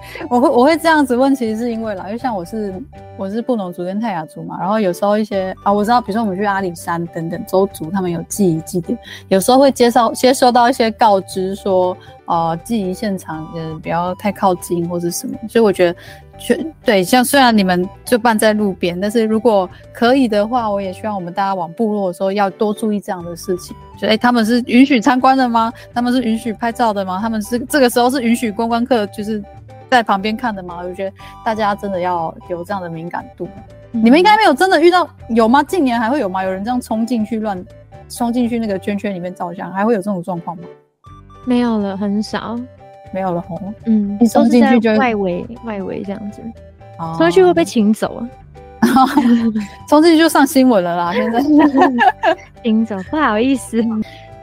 [0.29, 2.73] 我会我会这样子问，其实是因为啦，因为像我是
[3.17, 8.97] 我是布农族跟泰雅族嘛，然后有时候一些啊，我知道，比如说我们去阿里山等等周族，他们有祭仪祭典，
[9.29, 15.99] 有时候会接受接收到一些告知说，呃，祭仪现场呃不要太靠近或是什么，所以我觉得，
[16.37, 25.71] 全对，像虽然你们就办在路边，但是如果可以的话，我也希望我们大家往部落的时候要多注意这样的事情，就哎、他们是允许参观的吗？
[25.93, 27.19] 他们是允许拍照的吗？
[27.21, 29.43] 他们是这个时候是允许观光客就是。
[29.91, 33.45] 在旁边看的嘛，我就觉得大家真的要有这样的敏感度。
[33.91, 35.62] 嗯、你们应该没有真的遇到有吗？
[35.62, 36.41] 近年还会有吗？
[36.45, 37.62] 有人这样冲进去乱
[38.08, 40.63] 冲进去那个圈圈里面照相，还会有这种状况吗？
[41.45, 42.58] 没有了，很少，
[43.13, 43.73] 没有了红。
[43.86, 46.41] 嗯，你冲进去就外围外围这样子，
[47.17, 48.23] 冲进去会被请走
[48.80, 49.06] 啊？
[49.89, 51.12] 冲进去就上新闻了啦！
[51.13, 51.41] 现在
[52.63, 53.84] 请走，不好意思。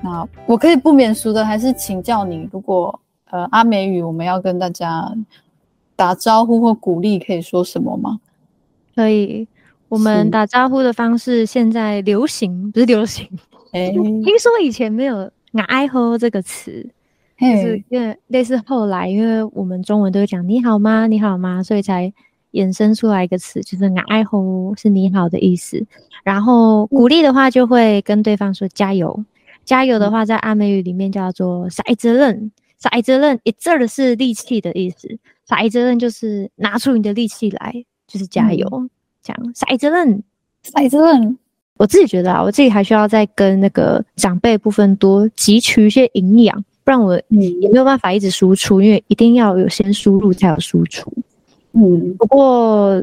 [0.02, 3.00] 那我可以不免俗的，还是请教你，如果。
[3.30, 5.14] 呃，阿美语我们要跟大家
[5.96, 8.20] 打招呼或鼓励，可以说什么吗？
[8.94, 9.46] 可以，
[9.88, 13.28] 我们打招呼的方式现在流行，不是流行。
[13.72, 16.88] 哎、欸，听说以前没有“俺爱喝”这个词，
[17.40, 21.06] 欸、就是因为类似后来，因为我们中文都会讲“你好吗？
[21.06, 22.12] 你好吗？”所以才
[22.52, 25.84] 衍生出来一个词，就是“爱吼”是你好的意思。
[26.24, 29.24] 然后鼓励的话，就会跟对方说加油。
[29.64, 31.68] 加油的话，在阿美语里面叫做
[32.80, 35.08] “sa itselen”，“sa itselen” 一字的是力气的意思
[35.48, 38.66] ，“sa itselen” 就是拿出你的力气来，就是加油。
[38.72, 38.90] 嗯、
[39.22, 41.36] 这样 “sa itselen”，“sa itselen”。
[41.76, 51.08] 我自己觉得啊，我自己还需要再跟那个长辈部分多汲取一些营养，不然我也没有办法一直输出，因为一定要有先输入才有输出。
[51.72, 53.00] 嗯，不过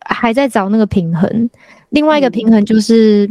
[0.00, 1.50] 还在找那个平衡。
[1.90, 3.28] 另外一个平衡就是，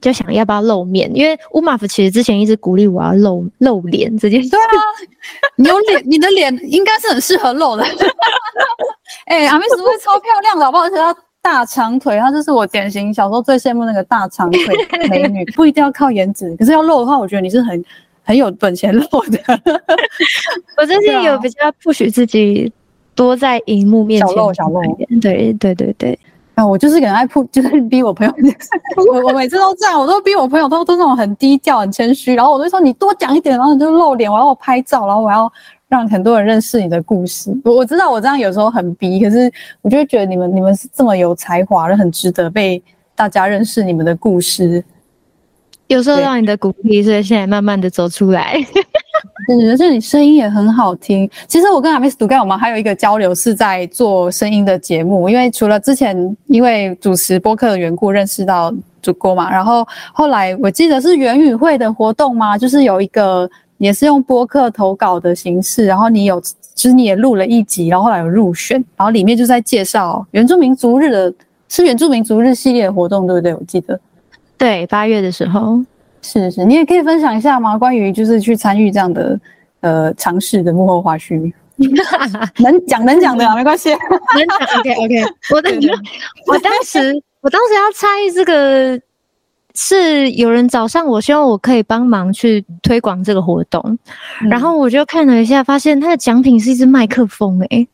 [0.00, 4.50] 就想要不要露面，因为乌马夫其实之前一直鼓励我要露露脸这件事。
[4.50, 4.72] 对啊，
[5.56, 7.84] 你有脸，你的脸应该是很适合露的。
[9.26, 10.84] 哎、欸，阿美斯会超漂亮的，好不好？
[10.84, 11.14] 而且她。
[11.40, 14.76] 大长腿，她就是我典型小时候最羡慕那个大长腿
[15.08, 17.82] 美女，不一定要靠颜值，可是要露的话，我觉得你是很
[18.24, 19.38] 很有本钱露的。
[20.76, 22.70] 我最近有比较不许自己
[23.14, 24.82] 多在荧幕面前小露小露，
[25.22, 26.18] 对对对对。
[26.58, 28.34] 啊，我就是很爱铺， 就是逼我朋友，
[28.96, 35.50] 我我每次都这样，我都逼我朋友都都那种很低调、很谦虚，然后我就说你多讲一点，然后你就露脸，我要拍照，然后我要。
[35.90, 37.50] 让很多人认识你的故事。
[37.64, 42.82] 我我知道我这样有时候很逼，可是我就觉得你们你们是这么有才华，很值得被
[43.16, 44.84] 大家认识你们的故事。
[45.86, 48.60] 有时候让你的鼓励，所以现在慢慢的走出来。
[49.46, 51.28] 对，而且你声音也很好听。
[51.46, 63.48] 其实我跟阿美斯读盖，我们还有一个交流是在做声音的节目，因为除了之前因为主持播客的缘故认识到主播嘛，然后后来我记得是原语会的活动嘛，就是有一个。
[63.78, 71.32] 也是用播客投稿的形式，然后你有，其实你也录了一集，然后后来有入选，然后里面就在介绍原住民族日的，
[71.68, 73.54] 是原住民族日系列的活动，对不对？
[73.54, 74.00] 我记得，
[74.56, 75.80] 对，八月的时候，
[76.28, 77.78] 是是，你也可以分享一下吗？
[77.78, 79.40] 关于就是去参与这样的
[79.80, 81.52] 呃尝试的幕后花絮，
[82.62, 85.70] 能讲能讲的啊，没关系，能讲，OK OK， 我的，
[86.46, 89.00] 我当时我当时要参与这个。
[89.80, 93.80] 是有人找上我，希望我可以帮忙去推广这个活动，
[94.42, 97.88] 嗯、然后我就看了一下，发现他的奖品是一支麦克风、欸，诶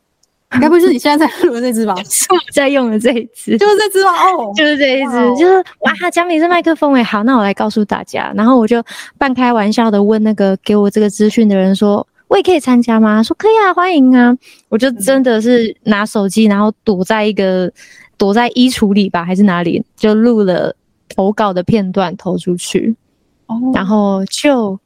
[0.61, 1.95] 该不会是你现在在录的这只吧？
[2.09, 4.11] 是我在用的这一只， 就是这只吗？
[4.13, 8.83] 哦，就是这一只，就是哇，奖品是麦克风、欸，诶好，那我来告诉大家，然后我就
[9.19, 13.23] 半开玩笑的问那个给我这个资讯的人说，我也可以参加吗？
[13.23, 14.37] 说可以啊，欢迎啊，
[14.69, 17.71] 我就真的是拿手机，然后躲在一个
[18.17, 20.75] 躲在衣橱里吧，还是哪里，就录了。
[21.15, 22.97] 投稿的片段投出去，
[23.47, 24.77] 哦，然后就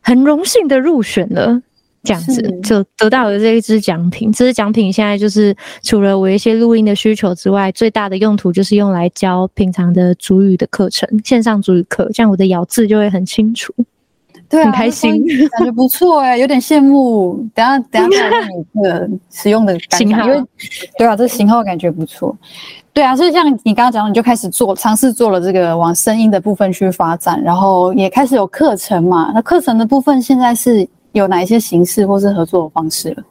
[0.00, 1.60] 很荣幸的入选了，
[2.06, 4.30] 这样子就得到了这一支奖品。
[4.30, 13.74] 这支奖品现在就是除了我一些录音的需求之外，最大的用途就是用来教平常的主语的课程，线上主语课，这样我的咬字就会很清楚。
[14.48, 17.44] 对啊，很开心，感觉不错哎、欸，有点羡慕。
[17.52, 20.40] 等下等下看你这个使用的型号，因为
[20.96, 22.36] 对啊，这型号感觉不错。
[22.92, 29.32] 对啊，所以像你刚刚讲，你就开始做，尝试做了这个往声音的部分去发展，然后也开始有课程嘛。
[29.34, 30.86] 那课程的部分现在是
[31.18, 33.22] 有哪一些形式或是合作的方式了？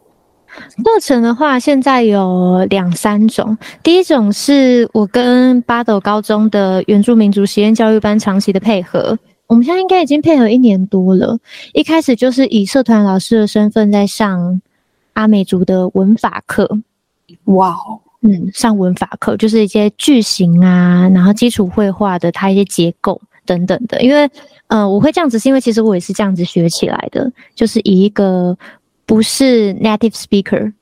[0.83, 3.57] 课程的话，现在有两三种。
[3.83, 9.17] 第一种是我跟八斗高中的原住民族实验教育班长期的配合，
[9.47, 11.37] 我们现在应该已经配合一年多了。
[11.73, 14.61] 一开始就是以社团老师的身份在上
[15.13, 16.79] 阿美族的文法课。
[17.45, 17.99] 哇哦！
[18.21, 24.01] 嗯，上文法课就是一些句型啊，然后基础绘画的它一些结构等等的。
[24.01, 24.29] 因为，
[24.67, 28.57] 呃，我会这样子，是因为其实我也是这样子学起来的，就是以一个
[29.05, 30.73] 不是 native speaker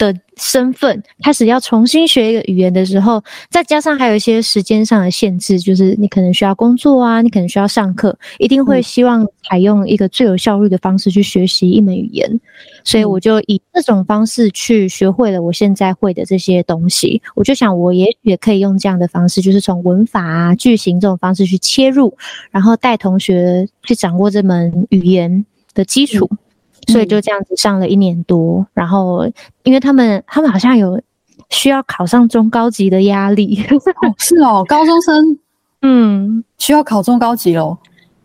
[0.00, 12.40] 的身份开始要重新学一个语言的时候，再加上还有一些时间上的限制，就是你可能需要工作啊，你可能需要上课，一定会希望采用一个最有效率的方式去学习一门语言，
[12.82, 17.20] 所以我就以这种方式去学会了我现在会的这些东西。
[17.34, 22.16] 我就想，我也也可以用这样的方式，就是从文法啊、句型这种方式去切入，
[22.50, 26.30] 然后带同学去掌握这门语言的基础。
[26.90, 29.26] 所以就这样子上了一年多，然后
[29.62, 31.00] 因为他们他们好像有
[31.48, 33.62] 需要考上中高级的压力，
[34.02, 35.38] 哦，是哦，高中生，
[35.82, 37.76] 嗯，需要考中高级喽。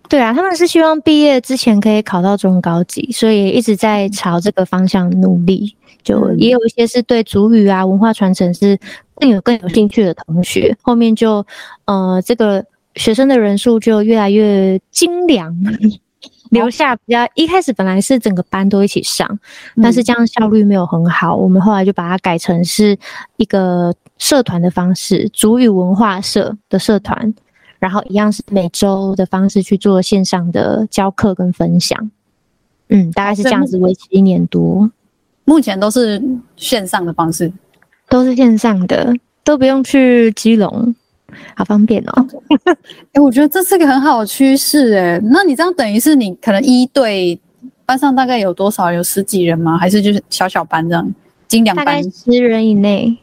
[0.08, 5.76] 对啊，他们是希望毕业之前可以考到中高级，所以一直在朝这个方向努力。
[6.04, 8.78] 就也有一些是对族语啊文化传承是
[9.16, 11.44] 更有更有兴趣的同学，后面就
[11.86, 12.64] 呃这个
[12.94, 15.52] 学生的人数就越来越精良。
[16.50, 19.40] 留下比较一开始本来是整个班都一起上，
[19.82, 21.36] 但是这样效率没有很好。
[21.36, 22.98] 我们后来就把它改成是
[23.38, 27.34] 一个社团的方式，主语文化社的社团，
[27.80, 32.12] 然后一样是每周的方式去做线上的教课跟分享。
[32.90, 34.90] 嗯，大概是这样子维持一年多。
[35.46, 36.22] 目前都是
[36.56, 37.52] 线上的方式。
[38.08, 39.12] 都是线上的，
[39.44, 40.94] 都不用去基隆，
[41.56, 42.28] 好方便哦。
[42.66, 42.76] 哎、
[43.14, 45.20] 欸，我觉得这是个很好的趋势哎。
[45.24, 47.40] 那你这样等于是你可能一对
[47.86, 48.92] 班上大概有多少？
[48.92, 49.78] 有十几人吗？
[49.78, 51.14] 还是就是小小班这样？
[51.48, 52.04] 精两班？
[52.12, 53.18] 十人以内。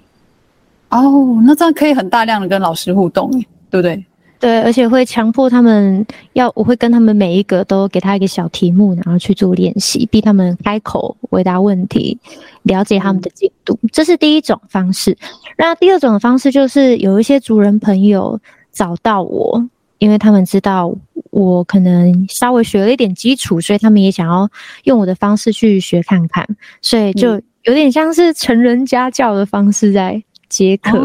[0.90, 3.30] 哦，那这样可以很大量的跟老师互动，
[3.70, 4.04] 对不对？
[4.42, 12.18] 对，而且会强迫他们要，我会跟他们每一个都给他一个小题目，然后去做练习，逼他们开口回答问题，
[12.64, 13.78] 了解他们的进度。
[13.92, 15.16] 这是第一种方式。
[15.56, 18.40] 那第二种的方式就是有一些族人朋友
[18.72, 19.64] 找到我，
[19.98, 20.92] 因为他们知道
[21.30, 24.50] 我可能稍微学了一点基础，所以他们也想要
[24.82, 26.44] 用我的方式去学看看，
[26.80, 30.20] 所以就有点像是成人家教的方式在。
[30.52, 30.98] 接课，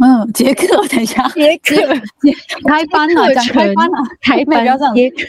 [0.00, 1.74] 嗯，杰克， 等一下，杰克，
[2.64, 5.26] 开班了，讲开班了，开班，不要这样，接课，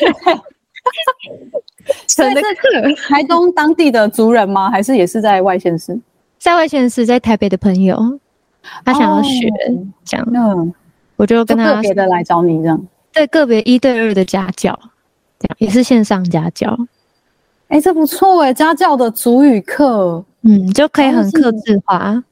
[2.08, 4.70] 真的课，台东当地的族人吗？
[4.70, 6.00] 还是也是在外县市？
[6.38, 8.20] 在外县市，在台北的朋友，
[8.86, 9.50] 他想要学，
[10.06, 10.72] 这样，嗯，
[11.16, 12.80] 我就跟他个别的来找你，这样，
[13.12, 14.80] 对，个别一对二的家教，
[15.40, 16.78] 这样也是线上家教，
[17.70, 22.24] 哎，这不错哎，家教的族语课，嗯，就可以很克制化。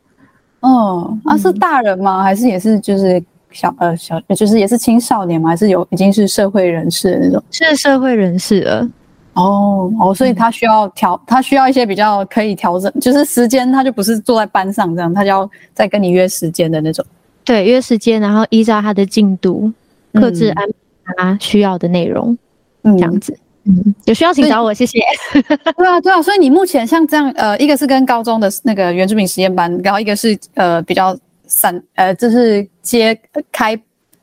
[0.62, 2.24] 哦，啊，是大人吗？
[2.24, 5.50] 还是也是就是小呃小，就是也是青少年吗？
[5.50, 7.44] 还是有已经是社会人士的那种？
[7.52, 8.90] 是社会人士了。
[9.34, 17.06] 哦哦，所以他需要调，他需要一些比较可以调整，就是时间他就不是坐在班上这样，他就要再跟你约时间的那种。
[17.46, 19.72] 对，约时间，然后依照他的进度，
[20.12, 20.68] 各自安
[21.06, 22.36] 排他需要的内容，
[22.82, 23.38] 嗯，这样子。
[23.68, 24.98] 嗯，有需要请找我，谢谢。
[25.34, 31.14] 对啊，对啊，所以你目前像这样，呃，一个是跟高中的那个原住民实验班，然后一个是呃比较
[31.48, 33.20] 散，呃，就是接
[33.52, 33.78] 开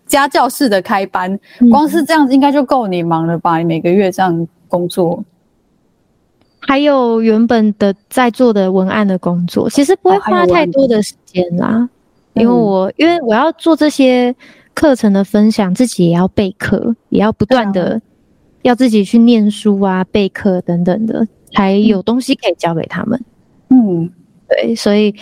[0.06, 1.38] 家教式的开班，
[1.70, 3.58] 光是这样子应该就够你忙了吧？
[3.58, 5.22] 你每个月这样工作，
[6.60, 11.86] 还有原本的在做的文案的工作，其实不会花太多的时间啦，
[12.32, 14.34] 因为我因为我要做这些
[14.72, 18.00] 课程的分享，自己也要备课，也要不断的。
[18.64, 23.22] 要自己去念书啊、备课等等的，才有东西可以教给他们。
[23.68, 24.10] 嗯，
[24.48, 25.14] 对，所以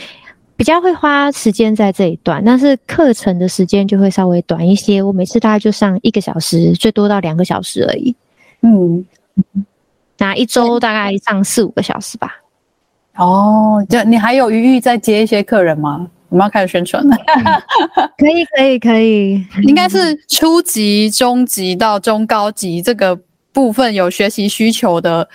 [0.55, 5.03] 比较会花时间在这一段，但是课程的时间就会稍微短一些。
[5.03, 8.15] 我每次大概就上一个小时，最多到两个小时而已。
[8.61, 9.05] 嗯，
[10.19, 12.41] 那一周大概上四五个小时吧。
[13.17, 16.09] 哦，就你还有余裕再接一些客人吗？
[16.29, 17.17] 我们要开始宣传了。
[18.17, 23.19] 可以，可以，可以，应该是初级、中级到中高级这个。
[23.53, 25.29] 部分有学习需求的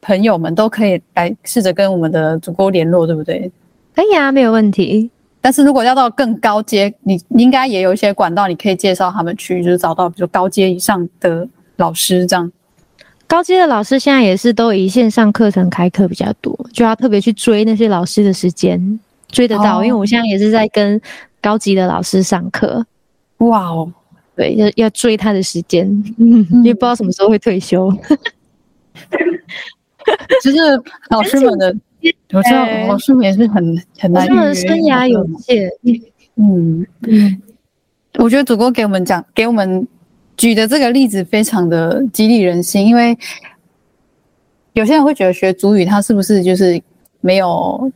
[0.00, 3.50] 朋友们都可以来试着跟我们的主播联络，对不对？
[3.94, 5.10] 可以啊，没有问题。
[5.40, 12.50] 但是如果要到更高阶，你应该也有一些管道，你可以介绍他们去，就是找到比如高阶以上的老师这样。
[13.26, 19.80] 高阶的老师现在也是都以线上课程开课比较多，就要特别去追那些老师的时间，追得到。
[19.80, 21.00] 哦、因为我现在也是在跟
[21.40, 22.84] 高级的老师上课。
[23.38, 23.92] 哇哦！
[24.34, 25.86] 对，要要追他的时间，
[26.18, 27.92] 嗯， 也不知道什么时候会退休。
[30.42, 30.58] 其实
[31.10, 31.74] 老师们的，
[32.32, 34.26] 我知道老师们也是很很难。
[34.26, 35.70] 他们生涯有限，
[36.36, 37.42] 嗯嗯。
[38.18, 39.86] 我觉得主播给我们讲，给我们
[40.36, 43.16] 举的这个例子非常的激励人心，因为
[44.72, 46.82] 有些人会觉得学主语，他是不是就是
[47.20, 47.92] 没有？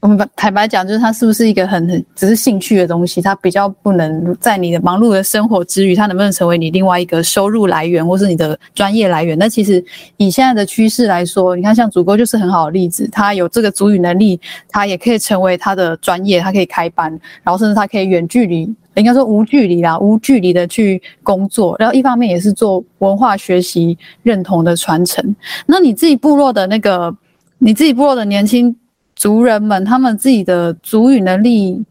[0.00, 3.20] 我们坦白讲，就是它是不是一个很很只是兴趣的东西？
[3.20, 9.36] 它比较不能在你的忙碌的生活之余，它能不能成为你另外一个收入来源，或是你的专业来源？
[9.36, 9.84] 那其实
[10.16, 17.10] 以现在的趋势来说，你看像祖哥就是很好的例子，他有这个族语能力，他也可以成为他的专业，他可以开班，
[17.42, 25.34] 然后甚至他可以远距离，应该说无距离啦，无距离的去工作，然后一方面也是做文化学习认同的传承。
[25.66, 27.12] 那你自己部落的那个，
[27.58, 28.76] 你自己部落的年轻。
[29.18, 31.84] 族人们他们自己的族语能力，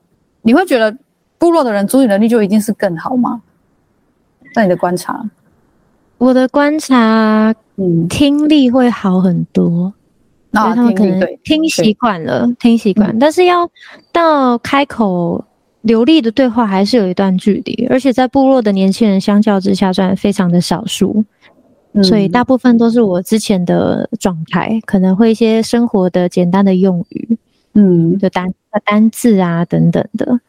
[0.43, 0.97] 你会觉得
[1.38, 3.41] 部落的人族语能力就一定是更好吗？
[4.53, 5.30] 在你的观察，
[6.17, 9.93] 我的观察，嗯，听力会好很多，
[10.51, 13.69] 那他们可能听习惯了，听习惯，但是要
[14.13, 15.43] 到开口
[15.82, 21.25] 流利的对话，还是有一段距离，而且在部落的年轻人相较之下，算非常的少数。
[22.04, 27.38] 所以大部分都是我之前的状态，可能会一些生活的简单的用语，
[27.74, 28.52] 嗯，就单
[28.84, 30.39] 单字啊等等的，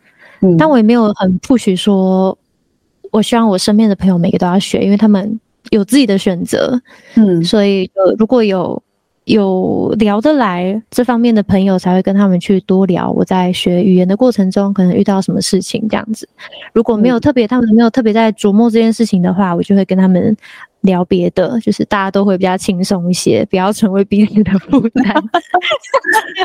[0.41, 2.37] 嗯，但我也没有很 push 说，
[3.11, 5.39] 我希望我身边的朋友每个都要学，因为他们
[5.71, 6.81] 有自己的选择，
[7.17, 8.83] 嗯，所以呃如果有。
[9.29, 13.11] 有聊得来这方面的朋友，才会跟他们去多聊。
[13.11, 16.27] 我在学语言的过程中，可能遇到什么事情这样子。
[16.73, 20.35] 如果没有特别，他们没有特别在琢磨这件事情的话，我就会跟他们
[20.83, 25.05] 聊别的，就是大家都会比较轻松一些，不要成为彼此的负担。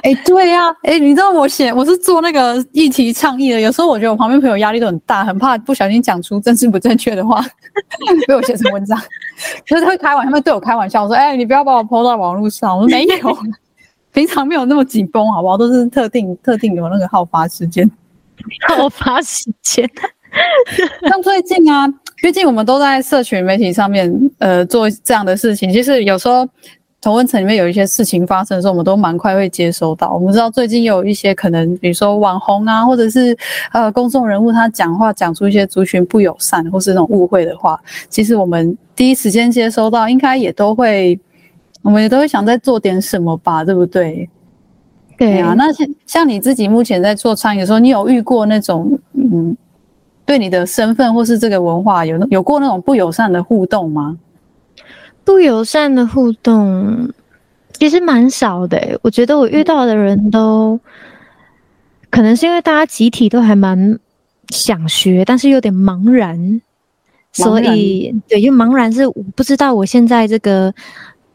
[0.02, 7.46] 哎、欸，对呀、啊，哎、欸，你知道我写我是做那个议题倡议的，有时候我觉得我旁边朋友压力都很大，很怕不小心讲出政治不正确的话，
[8.28, 9.00] 被我写成文章，
[9.66, 13.38] 就是他会开玩笑，他们对我开玩笑我说：“哎、欸，你不要把我 PO 到网络上。”我说：“没有，
[14.14, 15.58] 平常没有那么紧绷，好不好？
[15.58, 17.90] 都是特定特定有那个好发时间，
[18.68, 19.90] 好发时间。
[21.10, 21.88] 像最近啊。”
[22.24, 25.70] 毕竟我们都在社群媒体上面，呃，做这样的事情。
[25.74, 26.48] 其实有时候
[27.02, 30.14] 同温层里面有一些事情发生的时候，我们都蛮快会接收到。
[30.14, 33.38] 我们知道最近有一些可能，比如说网红啊，或者是
[33.74, 37.78] 呃公众人物，他讲话讲出一些族群不友善或是那种误会的话，
[38.08, 41.20] 其实我们第一时间接收到，应该也都会，
[41.82, 44.30] 我们也都会想再做点什么吧，对不对？
[45.18, 45.54] 对啊。
[45.58, 49.58] 那像像你自己目前在做餐饮的时候，你有遇过那种嗯？
[50.26, 54.18] 对你的身份或是这个文化有有过那种不友善的互动吗？
[55.26, 57.10] 不友善的互动
[57.74, 58.98] 其实蛮少的欸。
[59.02, 60.80] 我觉得我遇到的人都
[62.10, 64.00] 可能是因为大家集体都还蛮
[64.50, 66.62] 想学，但是有点茫然，
[67.32, 70.74] 所以对，因为茫然是我不知道我现在这个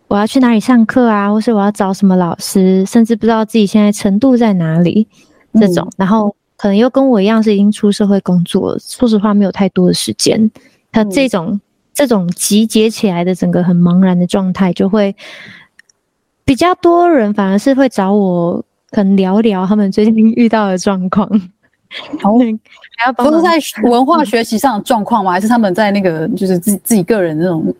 [0.07, 5.07] 我要去哪里上课啊，或是我要找什么老师，甚至不知道自己现在程度在哪里
[5.61, 6.34] 这种，然后。
[6.59, 10.50] 可能又跟我一样是已经出社会工作了，说实话没有太多的时间。
[10.90, 11.61] 他这种、嗯、
[11.94, 15.14] 这种集结起来的整个很茫然的状态，就会
[16.44, 21.28] 比较多人反而是会找我，可能聊聊他们最近遇到的状况。
[22.24, 22.40] 哦，
[22.98, 23.56] 还要都是在
[23.88, 25.30] 文化学习上的状况吗？
[25.30, 27.72] 还是他们在那个就是自己自己个人那种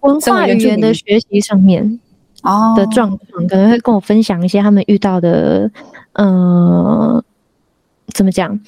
[0.00, 2.00] 文化语言的学习上面
[2.44, 5.70] 哦的状况，哦、可能会跟我分享一些他们遇到的，
[6.14, 7.24] 嗯、呃。
[8.08, 8.58] 怎么讲？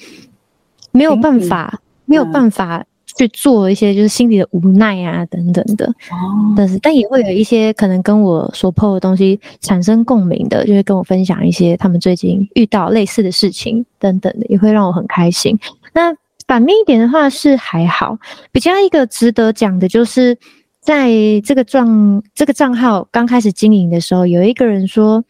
[0.91, 2.85] 没有办法，嗯、没有办法
[3.17, 5.85] 去做一些就是心里的无奈啊等等的。
[5.87, 15.59] 哦，但是但也会有一些可能跟我所 PO 的东西产生共鸣的，就会跟我分享一些他们最近遇到类似的事情等等的，也会让我很开心。
[15.93, 16.15] 那
[16.47, 18.17] 反面一点的话是还好，
[18.53, 20.37] 比较一个值得讲的就是，
[20.79, 21.09] 在
[21.43, 25.21] 这个账这个账号刚开始经营的时候，有一个人说。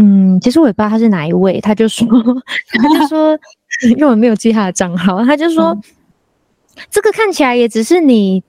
[0.00, 2.06] 嗯，其实我也不知道他是哪一位，他就说，
[2.70, 3.36] 他就说，
[3.90, 5.82] 因为我没有记他的账号，他就说，嗯、
[6.88, 8.44] 这个看起来也只是你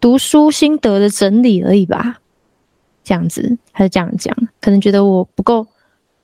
[0.00, 2.20] 读书心得的整理而已吧，
[3.04, 5.66] 这样子，他就这样讲，可能觉得我不够，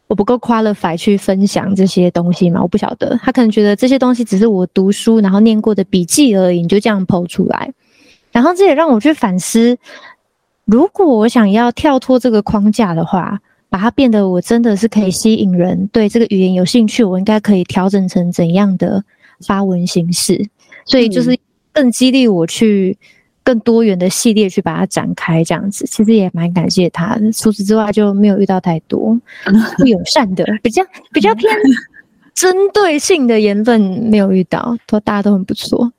[0.07, 7.71] 我不够 qualify 去分享这些东西嘛，我不晓得，他可能觉得这些东西只是我读书然后念过的笔记而已，你就这样 po 出来，
[8.33, 9.77] 然后这也让我去反思，
[10.65, 13.41] 如果我想要跳脱这个框架的话。
[13.71, 19.03] 把它变得我真的是可以吸引人，对这个语言有兴趣，我应该可以调整成怎样的
[19.47, 20.45] 发文形式？
[20.85, 21.39] 所以就是
[21.73, 22.99] 更激励我去
[23.45, 27.31] 更多元的系列去把它展开，这样子其实也蛮感谢他的。
[27.31, 29.17] 除此之外就没有遇到太多
[29.79, 31.49] 不友善的，比较比较偏
[32.35, 35.93] 针对性的言论没有遇到，都大家都很不错。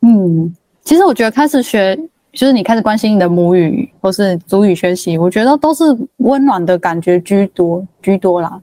[0.00, 1.98] 嗯，其实我觉得开始学。
[2.32, 5.84] 就是你开始关心你的母语或是主语学习，我觉得都是
[6.18, 8.60] 温暖的感觉居多居多啦。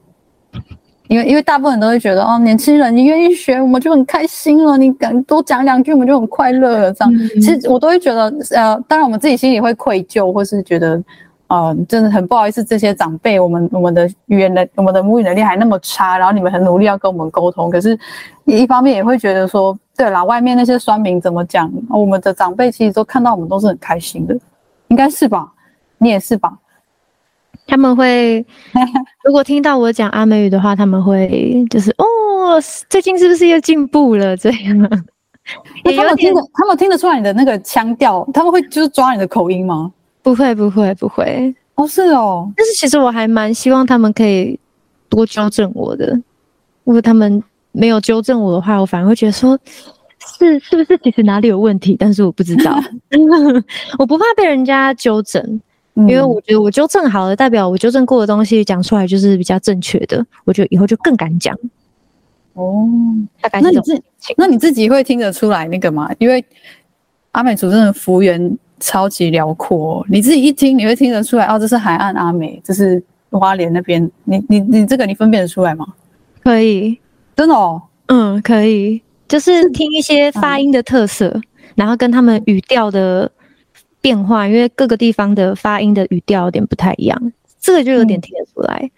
[1.08, 4.76] 因为因为大部分人都会觉得哦，年轻人你愿意学，我们就很开心了。
[4.76, 6.92] 你敢多讲两句，我们就很快乐了。
[6.92, 11.02] 这样，嗯、其实我都会觉得，呃，当然我们自己心里会愧疚，或是觉得。
[11.48, 17.98] 哦，真的很不好意思，这些长辈，我们我们的语言能我们的母语能力还那么差，然后你们很努力要跟我们沟通，可是
[18.44, 24.34] 一方面也会觉得说，对啦，外面那些酸民怎么讲，我们的长辈其实都看到我们都是很开心的，
[24.88, 25.52] 应该是吧？
[25.98, 26.56] 你也是吧？
[27.66, 28.42] 他们会
[29.22, 34.34] 如果听到我讲阿美语的话，他们会就是哦，最近是不是又进步了？
[34.34, 34.78] 这样，
[35.84, 39.92] 那他们听得他们听得出来你的那个腔调，他们会就是抓你的口音吗？
[40.22, 41.54] 不会，不会，不会。
[41.74, 42.50] 哦，是哦。
[42.56, 44.58] 但是其实我还蛮希望他们可以
[45.10, 46.18] 多纠正我的。
[46.84, 47.42] 如果他们
[47.72, 49.58] 没有纠正我的话，我反而会觉得说，
[50.38, 51.96] 是是不是其实哪里有问题？
[51.98, 52.80] 但是我不知道。
[53.98, 55.60] 我不怕被人家纠正，
[55.94, 60.24] 因为我觉得我纠正好了，代表我纠正过的东西讲出来就是比较正确的。
[60.44, 61.56] 我觉得以后就更敢讲。
[62.54, 62.88] 哦。
[63.62, 64.02] 那你自
[64.36, 66.10] 那你自己会听得出来那个吗？
[66.18, 66.44] 因为
[67.32, 68.58] 阿美族真的幅员。
[68.82, 75.86] 超级辽阔，你自己一听，你会听得出来哦，这是海岸阿美，这是花莲那边，你你你这个你分辨得出来吗？
[76.42, 76.98] 可以，
[77.40, 81.42] 真的哦，嗯，可以，就是听一些发音的特色，嗯、
[81.74, 83.32] 然后跟他们语调的
[84.02, 88.90] 变化，因为各个地方的发音的语调有点不太一样，这个就有点听得出来，嗯、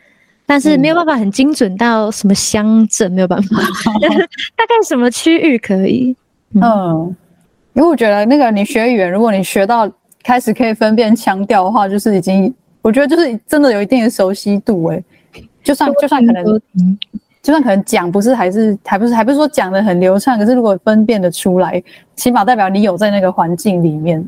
[0.44, 3.62] 但是没有办法很精准到什么乡镇，没有办法，
[4.58, 6.16] 大概什么区域可以，
[6.54, 6.60] 嗯。
[6.64, 7.16] 嗯。
[7.74, 9.88] 因为我觉得那个你学语言，如果你学到
[10.24, 15.00] 开始可以分辨腔调的话，就是已经，我觉得就是真的有一定的熟悉度哎。
[15.62, 16.60] 就算就算可能，
[17.42, 21.82] 就算可能讲不是还是还不是还不是说讲的很流畅，可是如果分辨得出来，
[22.14, 24.26] 起码代表你有在那个环境里面。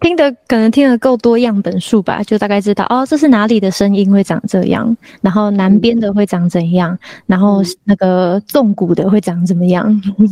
[0.00, 9.88] 听得可能听得够多样本数吧，就大概知道哦，这是哪里的声音会长这样，然后南边的会长怎样，嗯、然后那个纵谷的会长怎么样。
[10.18, 10.28] 嗯、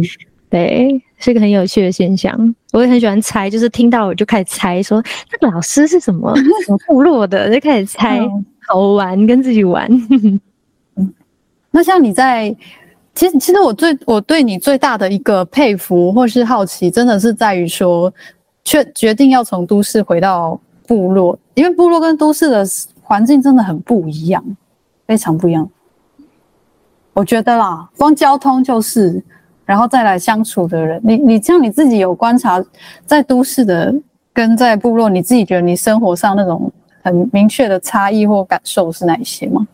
[0.50, 2.54] 对，是一个很有趣的现象。
[2.72, 6.36] 我也很喜欢猜，就是听到我就开始猜，说那个老师是什么
[6.66, 9.88] 什么部落的，就开始猜，嗯、好玩，跟自己玩。
[11.76, 12.48] 那像你在，
[13.14, 18.12] 其实其实我最我对你最大的一个佩服或是好奇，真的是在于说。
[18.68, 20.58] 却决定要从都市回到
[20.88, 22.66] 部落，因为部落跟都市的
[23.00, 24.44] 环境真的很不一样，
[25.06, 25.70] 非常不一样。
[27.12, 29.22] 我觉得啦，光交通就是，
[29.64, 32.60] 然后再来相处的人，你你像你自己有观察，
[33.04, 33.94] 在都市的
[34.32, 36.68] 跟在部落，你自己觉得你生活上那种
[37.04, 39.64] 很明确的差异或感受是哪一些吗？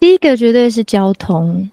[0.00, 1.70] 第一个绝对是交通，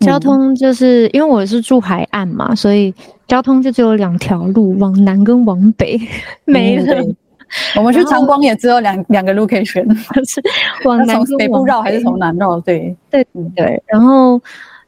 [0.00, 2.94] 交通就是、嗯、因为我是住海岸嘛，所以。
[3.28, 6.00] 交通就只有两条路，往南跟往北，
[6.46, 7.04] 没了。
[7.76, 9.86] 我们去长光也只有两两个路可以选，
[10.24, 10.42] 是
[10.86, 12.58] 往南从北部绕还是从南绕？
[12.62, 12.96] 对。
[13.10, 13.22] 对
[13.54, 13.82] 对。
[13.86, 14.40] 然后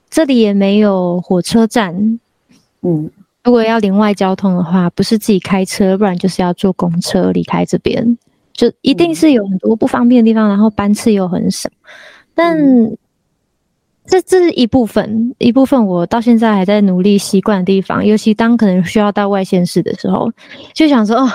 [0.09, 2.19] 这里也没有火车站，
[2.81, 3.11] 嗯，
[3.45, 8.17] 如果要另外交通的话，不是自己开车，不然就是要坐公车离开这边，
[8.55, 11.69] 就一定是有很多不方便的地方，然后班次又很少，
[12.41, 12.59] 但。
[12.59, 12.97] 嗯
[14.07, 20.29] 这这是一部分，一部分我到现在还在努力习惯的地方，尤其当可能需要到外县市的时候，
[20.75, 21.31] 就想说哦，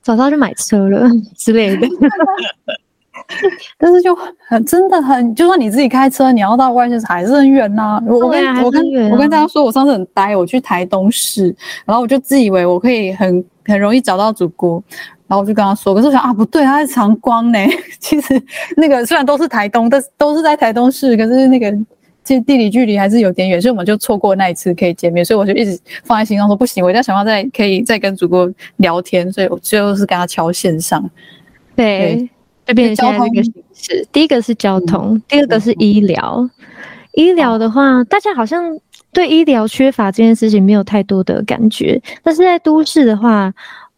[0.00, 1.06] 早知道就买车了
[1.36, 1.86] 之类的。
[3.76, 4.16] 但是就
[4.48, 8.02] 很真的很，就算你自己开车，你要到外县市还是很远呐、啊。
[8.06, 11.54] 我跟、啊、我跟我跟大家说，我上次很呆，我去台东市，
[11.84, 14.82] 然后我就自以为我可以很很容易找到主播。
[15.26, 17.58] 然后我就跟他说，可是我想啊，不对，他在长光呢。
[17.98, 18.40] 其实
[18.76, 21.72] 那个虽然都是台东，但是都是在台东市，可是那个
[22.22, 25.24] 其实地理距离还是有点远，所以我们就错过那一次可以见面。
[25.24, 29.32] 所以我就一直放在心上说，不行，我一定要想办法再可以再跟主播聊天。
[29.32, 31.02] 所以我最后是跟他敲线上。
[31.74, 32.28] 对，
[32.66, 33.26] 这边交通
[33.72, 36.46] 是第一个是交通，第二个是医疗。
[37.12, 38.78] 医疗的话，大家好像
[39.10, 43.50] 对医疗缺乏这件事情没有太多的感觉，但是在都市的话。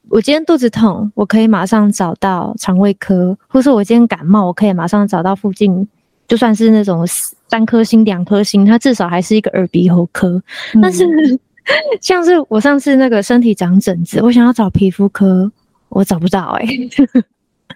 [0.08, 5.86] 我今天肚子痛，我可以马上找到肠胃科，或是我今天感冒，我可以马上找到附近，
[6.28, 7.04] 就算是那种
[7.48, 10.40] 三颗星、两颗星，它至少还是一个耳鼻喉科。
[10.74, 11.04] 嗯、但是，
[12.00, 15.50] 像是我上次那个身体长疹子，我想要找皮肤科，
[15.88, 16.90] 我找不到哎、欸，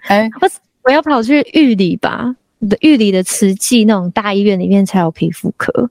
[0.07, 0.49] 哎、 欸，我
[0.85, 2.37] 我要跑去玉里吧，
[2.81, 5.91] 玉里的慈济那种大医院里面才有皮肤科，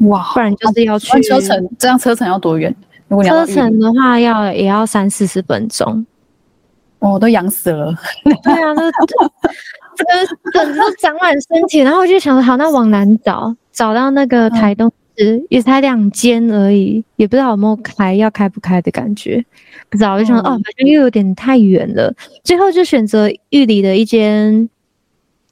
[0.00, 2.74] 哇，不然就是要去车程，这样车程要多远？
[3.22, 6.04] 车程的话要也要三四十分钟，
[6.98, 7.94] 我、哦、都痒死了。
[8.24, 8.74] 对啊，
[9.06, 9.16] 这
[9.96, 19.44] 这个疹子都长满身体，然后我就想说，好，那往南找，找到那个台东市，嗯、也才两间而已，也不知道有没有开，要开不开的感觉，
[19.88, 20.14] 不知道。
[20.14, 24.68] 我就想哦，好像又有点太远了，最后就选择玉里的一间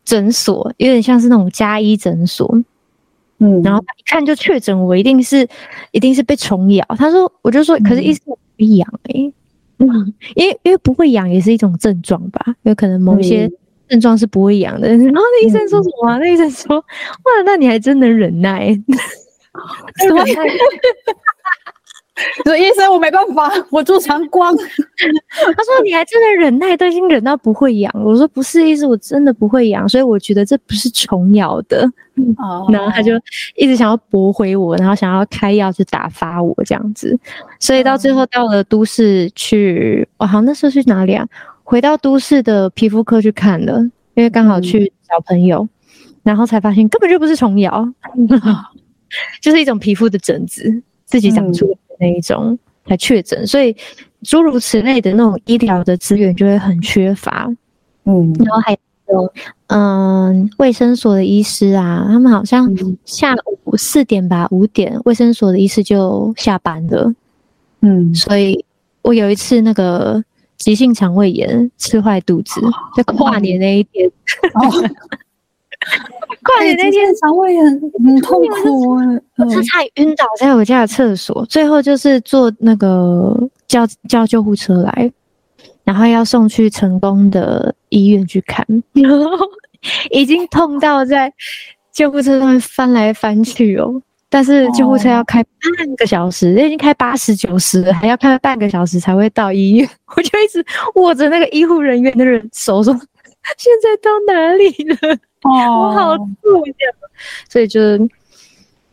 [0.05, 2.61] 诊所，有点像是那种加医诊所。
[3.43, 5.47] 嗯，然后他一看就确诊，我一定是，
[5.91, 6.87] 一定是被虫咬。
[6.97, 8.23] 他说，我就说，可是医生
[8.57, 9.33] 不痒哎，
[9.79, 13.51] 嗯，因为因为不会痒也是一种症状吧，有可能某一些
[13.89, 14.89] 症状是不会痒的。
[14.89, 16.17] 然后那医生说什么？
[16.19, 18.69] 那医生说，哇，那你还真能忍耐，
[19.99, 20.25] 什么？
[22.45, 24.55] 说医生，我没办法， 我住长光。
[24.57, 24.63] 他
[25.65, 27.91] 说你还真的忍耐，都已经忍到不会痒。
[28.05, 31.91] 我说不是，意思，我真的不会痒，所以我觉得这不是虫咬的。
[32.37, 33.13] 哦，然后他就
[33.57, 37.19] 一直想要驳回我，然后想要开药去打发我这样子。
[37.59, 41.27] 所以到最后到了都市去，我好像那时候去哪里啊？
[41.65, 43.81] 回到都市的皮肤科去看了，
[44.15, 45.67] 因为刚好去找朋友，
[46.23, 47.89] 然后才发现根本就不是虫咬，
[49.41, 51.77] 就是一种皮肤的疹子自己长出来。
[52.03, 53.75] 那一种才确诊，所以
[54.23, 57.49] 诸如此类的那种医疗的资源就会很缺乏。
[58.05, 58.77] 嗯，然后还
[59.09, 59.33] 有
[59.69, 62.69] 嗯，卫生所的医师啊，他们好像
[63.05, 63.33] 下
[63.65, 67.15] 午四点吧，五点卫生所的医师就下班了。
[67.81, 68.65] 嗯，所以
[69.03, 70.23] 我有一次那个
[70.59, 72.61] 急性肠胃炎吃坏肚子，
[72.97, 74.11] 在跨年那一天。
[74.55, 74.69] 哦
[76.43, 78.91] 跨年那天肠胃很 很痛苦，
[79.37, 83.37] 我差点晕倒在我家的厕所，最后就是坐那个
[83.69, 85.13] 叫叫救护车来，
[85.85, 89.31] 然后要送去成功的医院去看，然后
[90.11, 91.33] 已经痛到在
[91.93, 99.89] 救护车上面翻来翻去哦，但是救护车要开半个小时，已经开八十九十了，还要开半个小时才会到医院。
[100.17, 100.65] 我就一直
[100.97, 102.99] 握着那个医护人员的人手说
[103.59, 105.19] ：“现在到哪里了？
[105.43, 106.87] 我好痛呀！”
[107.49, 107.81] 所以就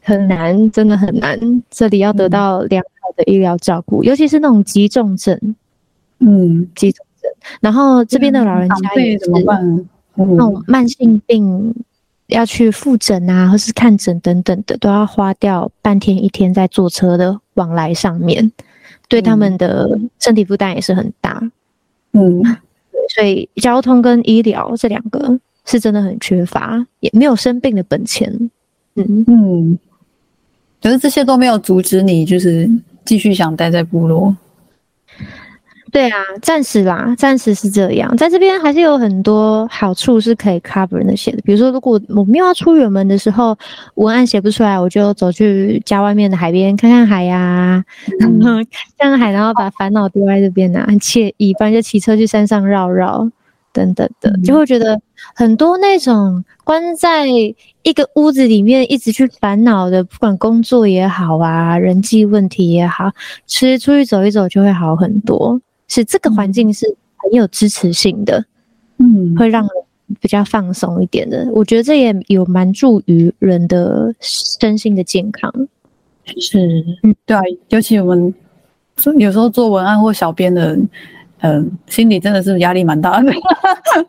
[0.02, 1.40] 很难，真的很难。
[1.70, 5.56] 这里要得到良好的医疗照顾，尤其是那种急重症，
[6.20, 7.32] 嗯，急重症。
[7.62, 9.30] 然后这边的老人家也是
[10.16, 11.74] 那种慢性病。
[12.28, 18.52] 要去复诊啊，或是看诊等等的，都要花掉半天一天在坐车的往来上面，
[19.10, 21.42] 对他们的身体负担也是很大。
[22.12, 22.40] 嗯，
[23.10, 28.32] 所以交通跟医疗这两个是真的很缺乏，也没有生病的本钱。
[28.96, 29.80] 嗯嗯，
[30.82, 32.70] 可是这些都没有阻止你，就是
[33.06, 34.36] 继续想待在部落。
[35.92, 38.16] 对啊，暂时啦，暂时是这样。
[38.18, 41.42] 在这边还是有很多好处是可以 cover 那些的。
[41.44, 43.58] 比如说，如果我没有要出远门的时候，
[43.96, 47.84] 文案写不出来，我就走去家外面的海边看看海呀、啊，
[48.22, 48.40] 嗯、
[48.98, 51.54] 看看海，然后把烦恼丢在这边啊，很惬意。
[51.54, 53.30] 不然就骑车去山上绕绕，
[53.74, 55.00] 等等的，就会觉得
[55.36, 63.12] 很多那种关在一个屋子里面一直去烦恼的，不管工作也好啊，人际问题也好，
[63.46, 65.60] 其实出去走一走就会好很多。
[65.90, 66.86] 是这个环境是
[67.18, 68.46] 很有支持性的，
[68.98, 69.72] 嗯，会让人
[70.22, 71.46] 比较放松一点的。
[71.52, 75.52] 我觉得这也有蛮助于人的身心的健康。
[76.40, 78.34] 是，嗯，对啊，尤其我们
[79.18, 80.88] 有时候做文案或小编的，嗯、
[81.40, 83.34] 呃，心里真的是压力蛮大的。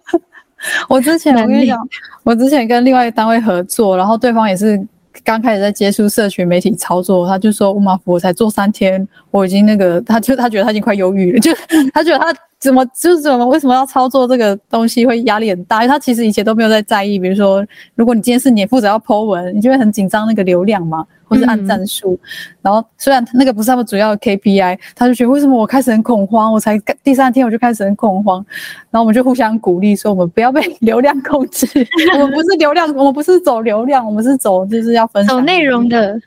[0.89, 1.78] 我之前我跟你讲，
[2.22, 4.81] 我之前跟另外一个单位合作，然后对方也是。
[5.25, 11.53] 刚开始在接触社群媒体操作，他就说：“乌马福，我才做三天，我已经那个，他就他觉得他已经快忧郁了，就
[11.93, 15.82] 他觉得他怎么就是怎么为什么要操作这个东西会压力很大？
[15.82, 22.18] 因为他其实以前都没有在在意，比如说，如果你今天是你负责要 po 文，你就会很紧张那个流量嘛。”或是按赞数，
[22.61, 26.52] 然后虽然那个不是他们主要的 KPI，他就觉得为什么我开始很恐慌？
[26.52, 28.44] 我才第三天我就开始很恐慌，
[28.90, 31.68] 然后我们就互相鼓励说，我们不要被流量控制，
[32.14, 36.20] 我们不是流量，我们不是走流量，我们是走就是要分享走内容的。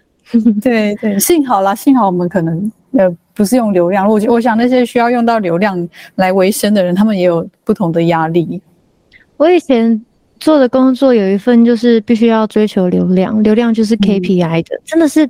[0.61, 8.62] 对对，幸好啦，幸好我们可能呃不是用流量，我我想那些需要用到流量来维生的人，他们也有不同的压力。
[9.38, 10.04] 我以前。
[10.39, 15.26] 做的工作有一份就是必须要追求流量，流量就是 KPI 的，嗯、真的是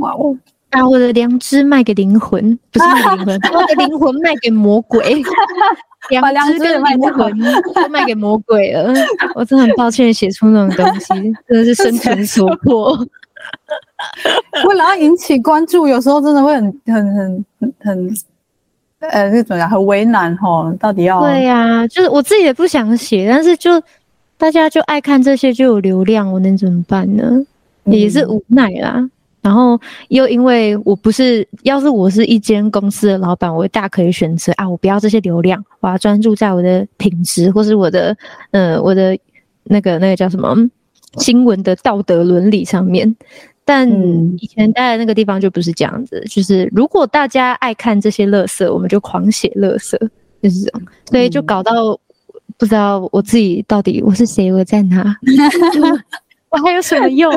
[0.00, 0.16] 哇！
[0.16, 0.36] 我
[0.68, 5.22] 把我的良知卖给灵魂，不是卖灵魂， 把我的灵魂卖给魔鬼，
[6.10, 7.38] 良知跟灵魂
[7.72, 8.92] 都卖给魔鬼了。
[9.36, 11.14] 我真的很抱歉写出那种东西，
[11.46, 12.98] 真的是生存所迫。
[14.68, 18.14] 为了要引起关注，有时候真的会很很很很很
[19.00, 19.68] 呃，那怎么样？
[19.68, 23.82] 很为难齁，到底要对呀、啊，就是我自己也不想写，但是就。
[24.40, 27.44] 大家就爱看这些，就有流量，我能怎么办呢？
[27.84, 28.94] 也是无奈啦。
[28.96, 29.10] 嗯、
[29.42, 29.78] 然后
[30.08, 38.16] 又因为我不是，要是我是一间公司的老板，我大可以选择啊，我不要这些流量，我要专注在我的品质，或是我的
[38.52, 39.14] 呃我的
[39.64, 40.56] 那个那个叫什么
[41.18, 43.14] 新闻的道德伦理上面。
[43.64, 43.88] 但
[44.38, 49.96] 以前待的那个地方就不是这样子，就是如果大家爱看这些乐色，我们就狂写乐色，
[50.42, 51.98] 就是这样，所以就搞到。
[52.58, 55.16] 不知道我自己到底我是谁，我在哪，
[56.50, 57.32] 我还有什么用？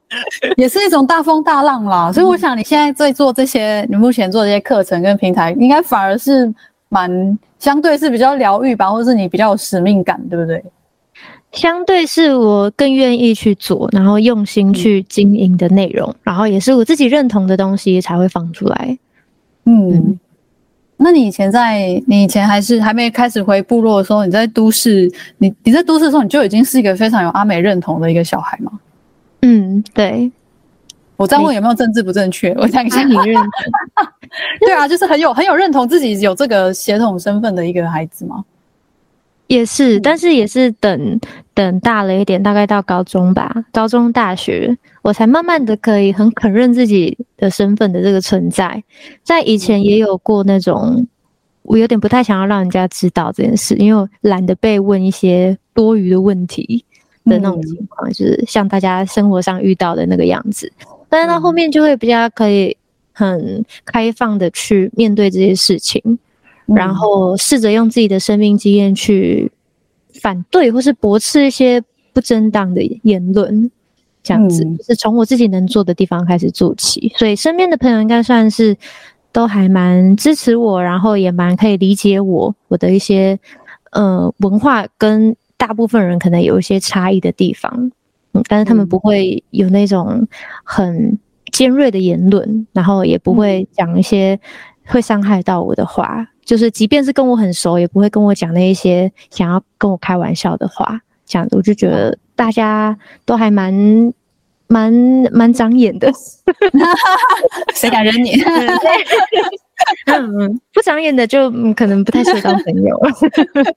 [0.56, 2.10] 也是一种大风大浪啦。
[2.10, 6.50] 所以我想你现在在做这些，你目前做这些课程跟平台，应该反而是
[6.88, 10.64] 蛮相对是比较疗愈吧，或是你比较有使命感，对不对？
[11.52, 18.98] 相对是我更愿意去做，然后用心去经营的内容，然后也是我自己认同的东西才会放出来。
[19.64, 19.90] 嗯。
[19.90, 20.18] 嗯
[21.04, 28.70] 那你以前在你以前还是还没开始回部落的时候，你在都市，你你在都市的时候，你就已经是一个非常有阿美认同的一个小孩吗？
[29.40, 30.30] 嗯，对。
[31.16, 32.52] 我这样问有没有政治不正确？
[32.52, 33.44] 我想一下，你认同？
[34.60, 38.44] 对啊，就是很有很有认同自己有这个血统身份的一个孩子吗？
[39.52, 41.20] 也是，但是也是等
[41.52, 48.82] 等大了一点，大概到高中吧，高中大学，我才慢慢的可以很肯认自己的身份的这个存在。
[49.22, 51.06] 在以前也有过那种，
[51.64, 56.82] 我有点不太想要让人家知道这件事，因为我懒得被问一些多余的问题
[57.26, 60.72] 的那种情况，就是像大家生活上遇到的那个样子。
[61.10, 62.74] 但是到后面就会比较可以
[63.12, 66.18] 很开放的去面对这些事情。
[66.74, 69.50] 然后试着用自己的生命经验去
[70.20, 73.70] 反对或是驳斥一些不正当的言论，
[74.22, 77.12] 这样子，就是从我自己能做的地方开始做起。
[77.16, 78.76] 所以身边的朋友应该算是
[79.32, 83.38] 都还蛮支持我，然后也蛮可以理解我我的一些
[83.92, 87.90] 呃文化跟大部分人可能有一些差异的地方。
[88.34, 90.26] 嗯，但是他们不会有那种
[90.64, 91.18] 很
[91.52, 94.38] 尖锐的言论，然后也不会讲一些
[94.92, 101.00] 会伤害到我的话，就是即便是跟我很熟，也不会跟我讲那一些想要跟我开玩笑的话。
[101.24, 103.72] 这样子，我就觉得大家都还蛮
[104.66, 104.92] 蛮
[105.32, 106.12] 蛮长眼的，
[107.74, 108.32] 谁敢惹你？
[110.06, 113.00] 嗯， 不长眼的就可能不太适合当朋友。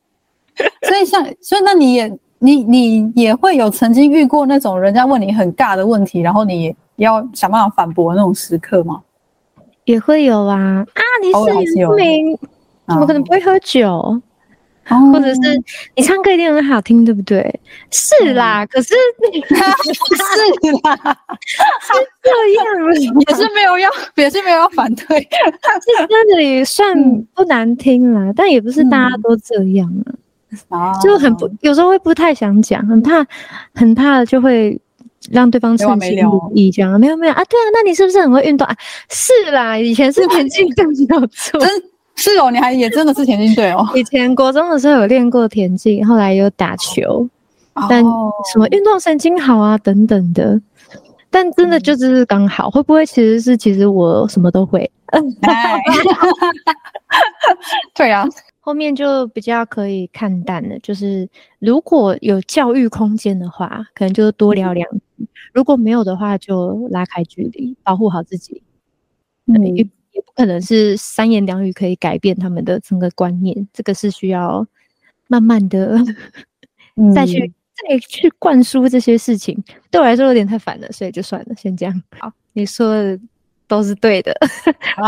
[0.88, 9.01] 所以像，所以那你也你你也会有曾经遇过那种人家问你很尬的问题，然后你要想办法反驳那种时刻吗？
[9.86, 10.86] 也会有啊。
[10.94, 11.02] 啊！
[11.22, 12.38] 你是原住民，
[12.88, 14.22] 怎么可能不会喝酒？
[14.88, 15.42] 哦、或者是
[15.96, 17.60] 你唱歌一定很好听，对不对？
[17.90, 21.18] 是啦，嗯、可是 是啦，
[21.82, 22.64] 是这样，
[23.28, 26.96] 也是没有要，也是没有要反对，是真的也算
[27.34, 29.92] 不难听啦，嗯、但也不是大家都这样
[30.70, 33.26] 啊，嗯、就很不，有时候会不太想讲，很怕，
[33.74, 34.80] 很怕就会
[35.32, 36.99] 让对方称心如意这样。
[36.99, 38.76] 没有没有啊，对啊，那你是不是很会运动啊？
[39.09, 41.59] 是啦，以前是田径队没有错。
[42.15, 43.86] 是哦，你还也真的是田径队哦。
[43.93, 47.28] 以前国中的时候有练过田径，后来有打球，
[47.89, 48.01] 但
[48.51, 50.59] 什么运动神经好啊等等的，
[51.30, 54.89] 但真的就只是刚好，会不会其实是其实我什么都会？
[57.93, 58.26] 对啊，
[58.61, 61.28] 后面就比较可以看淡了，就是
[61.59, 64.97] 如果有教育空间的话，可能就多聊两句；
[65.53, 68.61] 如果没有的话，就拉开距离，保护好自己。
[69.45, 69.89] 嗯。
[70.15, 74.65] 也不可能是三言两语可以改变他们的整个观念，这个是需要
[75.28, 75.99] 慢慢的
[77.13, 77.53] 再去、嗯、
[77.89, 79.61] 再去灌输这些事情。
[79.91, 82.03] 对我来说有点太烦了，所以就算了，先这样。
[82.17, 83.19] 好，你说的
[83.67, 84.34] 都是对的，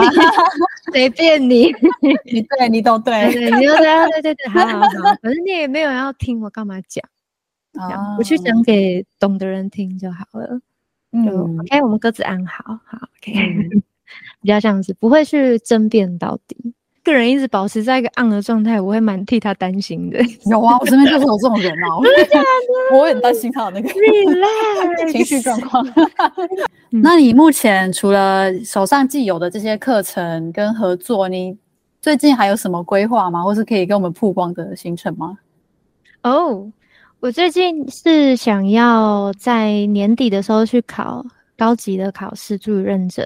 [0.92, 1.74] 随便你，
[2.26, 4.88] 你对你都对，对，你都对，对对对，好好好。
[5.24, 7.02] 反正你也没有要听，我干嘛讲？
[8.18, 10.60] 我去讲给懂的人听就好了。
[11.12, 13.34] 嗯，OK，我们各自安好，好， OK。
[13.34, 13.84] 嗯
[14.42, 16.56] 比较像是不会去争辩到底，
[17.04, 20.18] 个人一直保持在一个 on 的状态，我会蛮替他担心的。
[20.50, 21.88] 有啊，我身边就是有这种人啊，
[22.94, 25.86] 我 很担心他的那个 Relax 情绪状况。
[26.90, 31.58] 那你目前除了手上既有的这些课程跟合作，你
[32.02, 33.44] 最近还有什么规划吗？
[33.44, 35.38] 或是可以跟我们曝光的行程吗？
[36.24, 36.66] 哦，oh,
[37.20, 41.26] 我最近是想要在年底的时候去考
[41.58, 43.26] 高级的考试，助理认证。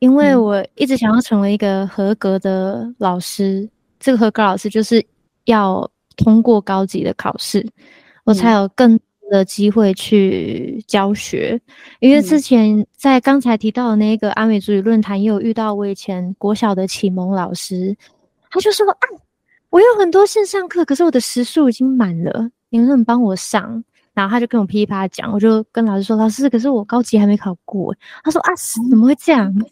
[0.00, 3.70] 因为我一直想要成为一个合格的老师，嗯、
[4.00, 5.04] 这个合格老师就是
[5.44, 7.72] 要通过高级的考试，嗯、
[8.24, 11.60] 我才有更多的机会去教学。
[12.00, 17.96] 因为之前在刚才提到的那个阿美族语论坛，也有遇到我以前国小的启蒙老师，
[18.50, 19.06] 他就说：“啊，
[19.68, 27.94] 我有很多线上课，可是我的时数已经满了，你能不能帮我上？”然后他就跟我噼里啪啦讲，我就跟老师说：“老师，可是我高级还没考过。”
[28.24, 28.50] 他说：“啊，
[28.90, 29.54] 怎么会这样？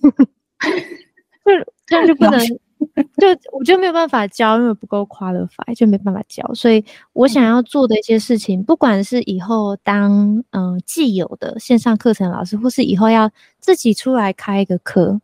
[1.44, 1.53] 就
[1.86, 6.49] 这样就不能，就我就没有办法教，因为不够 qualified，就没办法教。
[6.55, 6.84] 所以
[7.14, 13.30] 我想要做的一些事情，不管是以后当嗯、呃、既有的线上课程老师，或是以后要
[13.61, 15.20] 自己出来开一个课，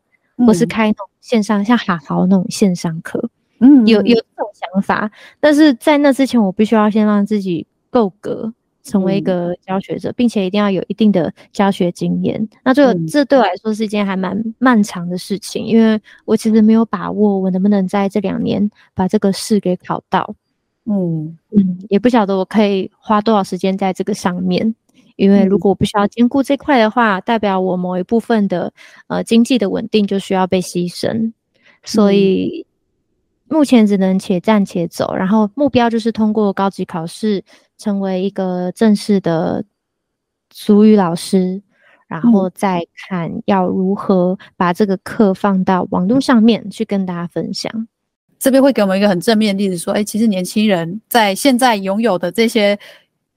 [0.47, 3.31] 或是开那种线上像哈豪那种线上课，
[3.61, 5.11] 嗯，有有这种想法。
[5.41, 8.53] 但是在那之前，我必须要先让自己够格。”
[8.85, 12.47] 成为一个教学者，并且一定要有一定的教学经验。
[12.63, 20.35] 那这个这对我来说是一件还蛮漫长的事情，因为我其实没有把握我能不能在这两年把这个试给考到。
[20.85, 24.75] 嗯嗯，也不晓得我可以花多少时间在这个上面。
[25.17, 28.71] 因为如果我不需要兼顾这块的话，代表我某一部分的
[29.07, 31.33] 呃经济的稳定就需要被牺牲。
[31.85, 32.67] 所以
[33.55, 37.45] 目前只能且战且走，然后目标就是通过高级考试。
[37.77, 39.63] 成为一个正式的
[40.53, 41.61] 俗语老师，
[42.07, 47.89] 然后再看要如何把这个课放到网络上面去跟大家分享。
[48.39, 52.79] 这边会给我们一个很正面的例子，说：哎，其实年轻人在现在拥有的这些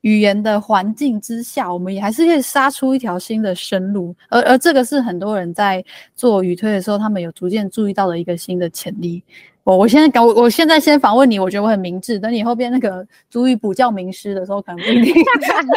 [0.02, 4.16] 语言的环境之下，我们也还是可以杀出一条新的生路。
[4.30, 5.84] 而而这个是很多人在
[6.16, 9.24] 做语推的时候，他们有逐渐注意到的一个新的潜力。
[9.68, 12.18] 我我现在搞，我现在先访问你，我觉得我很明智。
[12.18, 15.14] 等你后边那个足语补教名师的时候，可能不一定，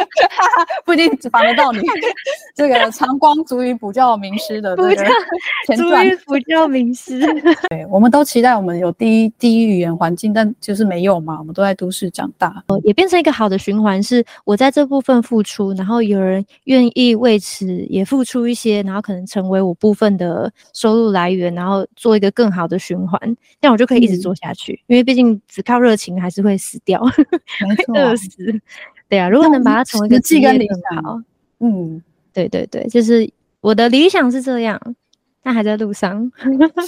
[0.85, 1.81] 不一定访得到你。
[2.55, 4.95] 这个长光足语补教名师的这个
[5.67, 7.19] 前传，补教名师。
[7.67, 11.37] 对，我们都期待我们有第一第一语言环境，但就是没有嘛。
[11.39, 14.01] 我们都在都市长大，也变成一个好的循环。
[14.01, 23.19] 是我在这部分付出，然后有人愿意为此也付出一些，然后可能成为我部分的收入来源，然后做一个更好的循环。
[23.59, 23.80] 让我。
[23.81, 28.29] 就可以一直做下去，嗯、因为毕竟只靠热情还是会死掉， 会饿死。
[29.09, 30.19] 对啊，如果能把它成为一个
[31.59, 31.99] 嗯，
[32.31, 33.27] 对对对，就是
[33.59, 34.79] 我的理想是这样，
[35.41, 36.31] 但还在路上。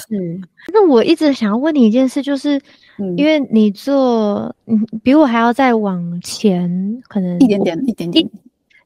[0.07, 0.39] 是。
[0.71, 2.61] 那我一直想要问你一件事，就是、
[2.99, 8.29] 嗯、因为你做，嗯，比我还要再往前，可能一点点，一点点，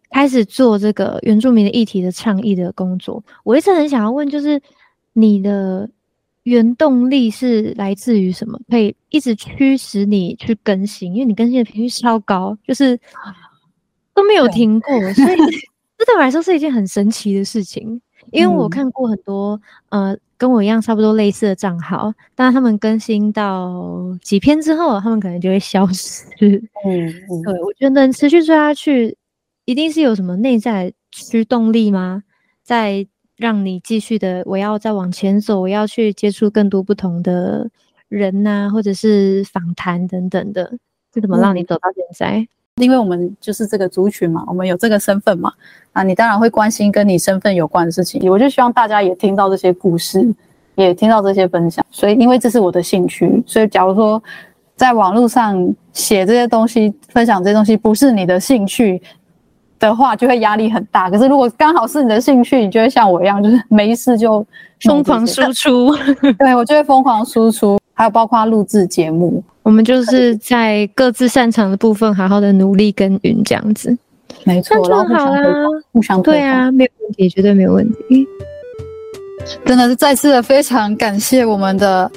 [0.10, 3.22] 开始做这个原住民的议题的倡议的工作。
[3.44, 4.60] 我一直很想要问，就是
[5.14, 5.90] 你的
[6.48, 11.14] 原动力是来自于什么，可以一直驱使你去更新？
[11.14, 12.98] 因为你更新的频率超高，就是
[14.14, 15.38] 都没有停过，所以
[16.00, 18.02] 这对我来说是一件很神奇的事情。
[18.32, 26.24] 因为我看过很多、嗯、呃跟我一样差不多类似的账号，但他们更新到几篇之后，他们可能就会消失。
[26.40, 29.18] 嗯嗯，对，我觉得能持续做下去，
[29.66, 32.24] 一定是有什么内在驱动力吗？
[32.64, 33.06] 在
[33.38, 37.70] 让你继续的，我要再往前走，我要去接触更多不同的
[38.10, 40.70] 人呐、啊，或者是访谈等等的，
[41.14, 42.38] 是怎么让你走到现在？
[42.40, 45.52] 嗯因为我们就是这个族群嘛，我们有这个身份嘛，
[45.94, 48.30] 啊，你当然会关心跟你身份有关的事情。
[48.30, 50.32] 我就希望大家也听到这些故事，
[50.76, 51.84] 也听到这些分享。
[51.90, 54.22] 所以，因为这是我的兴趣，所以假如说
[54.76, 59.02] 在网络上写这些东西、分享这些东西不是你的兴趣
[59.80, 61.10] 的话，就会压力很大。
[61.10, 64.46] 可是如果刚好是你的兴趣，你就会像我一样，就是没事就
[64.82, 65.96] 疯狂输出。
[66.40, 69.44] 对，我就会疯狂输出，还有包括录制节目。
[69.64, 73.98] 我们就是在各自擅长的部分好好的努力耕耘，这样子，
[74.46, 75.44] 没错，然后好啦，
[75.92, 78.26] 互相推，对啊，没有问题，绝对没有问题。
[79.66, 82.10] 真的是再次的非常感谢我们的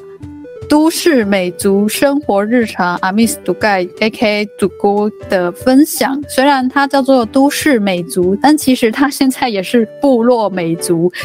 [0.71, 4.49] 都市美族生活日常阿密斯杜盖 A.K.A.
[4.57, 6.17] 祖国的分享。
[6.29, 11.13] 虽然它叫做都市美族，但其实它现在也是部落美族。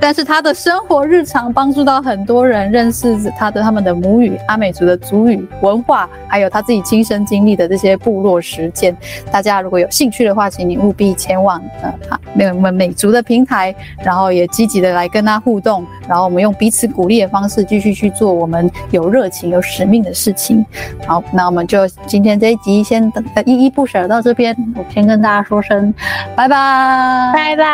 [0.00, 8.96] 但是他的生活日常帮助到很多人认识他的他们的母语阿美族的族语文化，还有他自己亲身经历的这些部落实践。
[9.30, 20.64] 大家如果有兴趣的话，请你务必前往呃那我们美族的平台，然后也积极的来跟他互动，然后我们用彼此鼓励的方式继续去做我们有热情有使命的事情。
[21.06, 25.92] 好，那我们就今天这一集先等依依不舍到这边，我先跟大家说声
[26.34, 27.64] 拜拜，拜拜，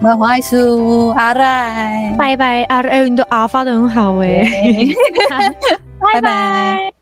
[0.00, 1.08] 我们黄爱书。
[1.16, 4.48] 阿赖，拜拜，阿赖，你的阿发的很好诶，
[6.12, 6.93] 拜拜。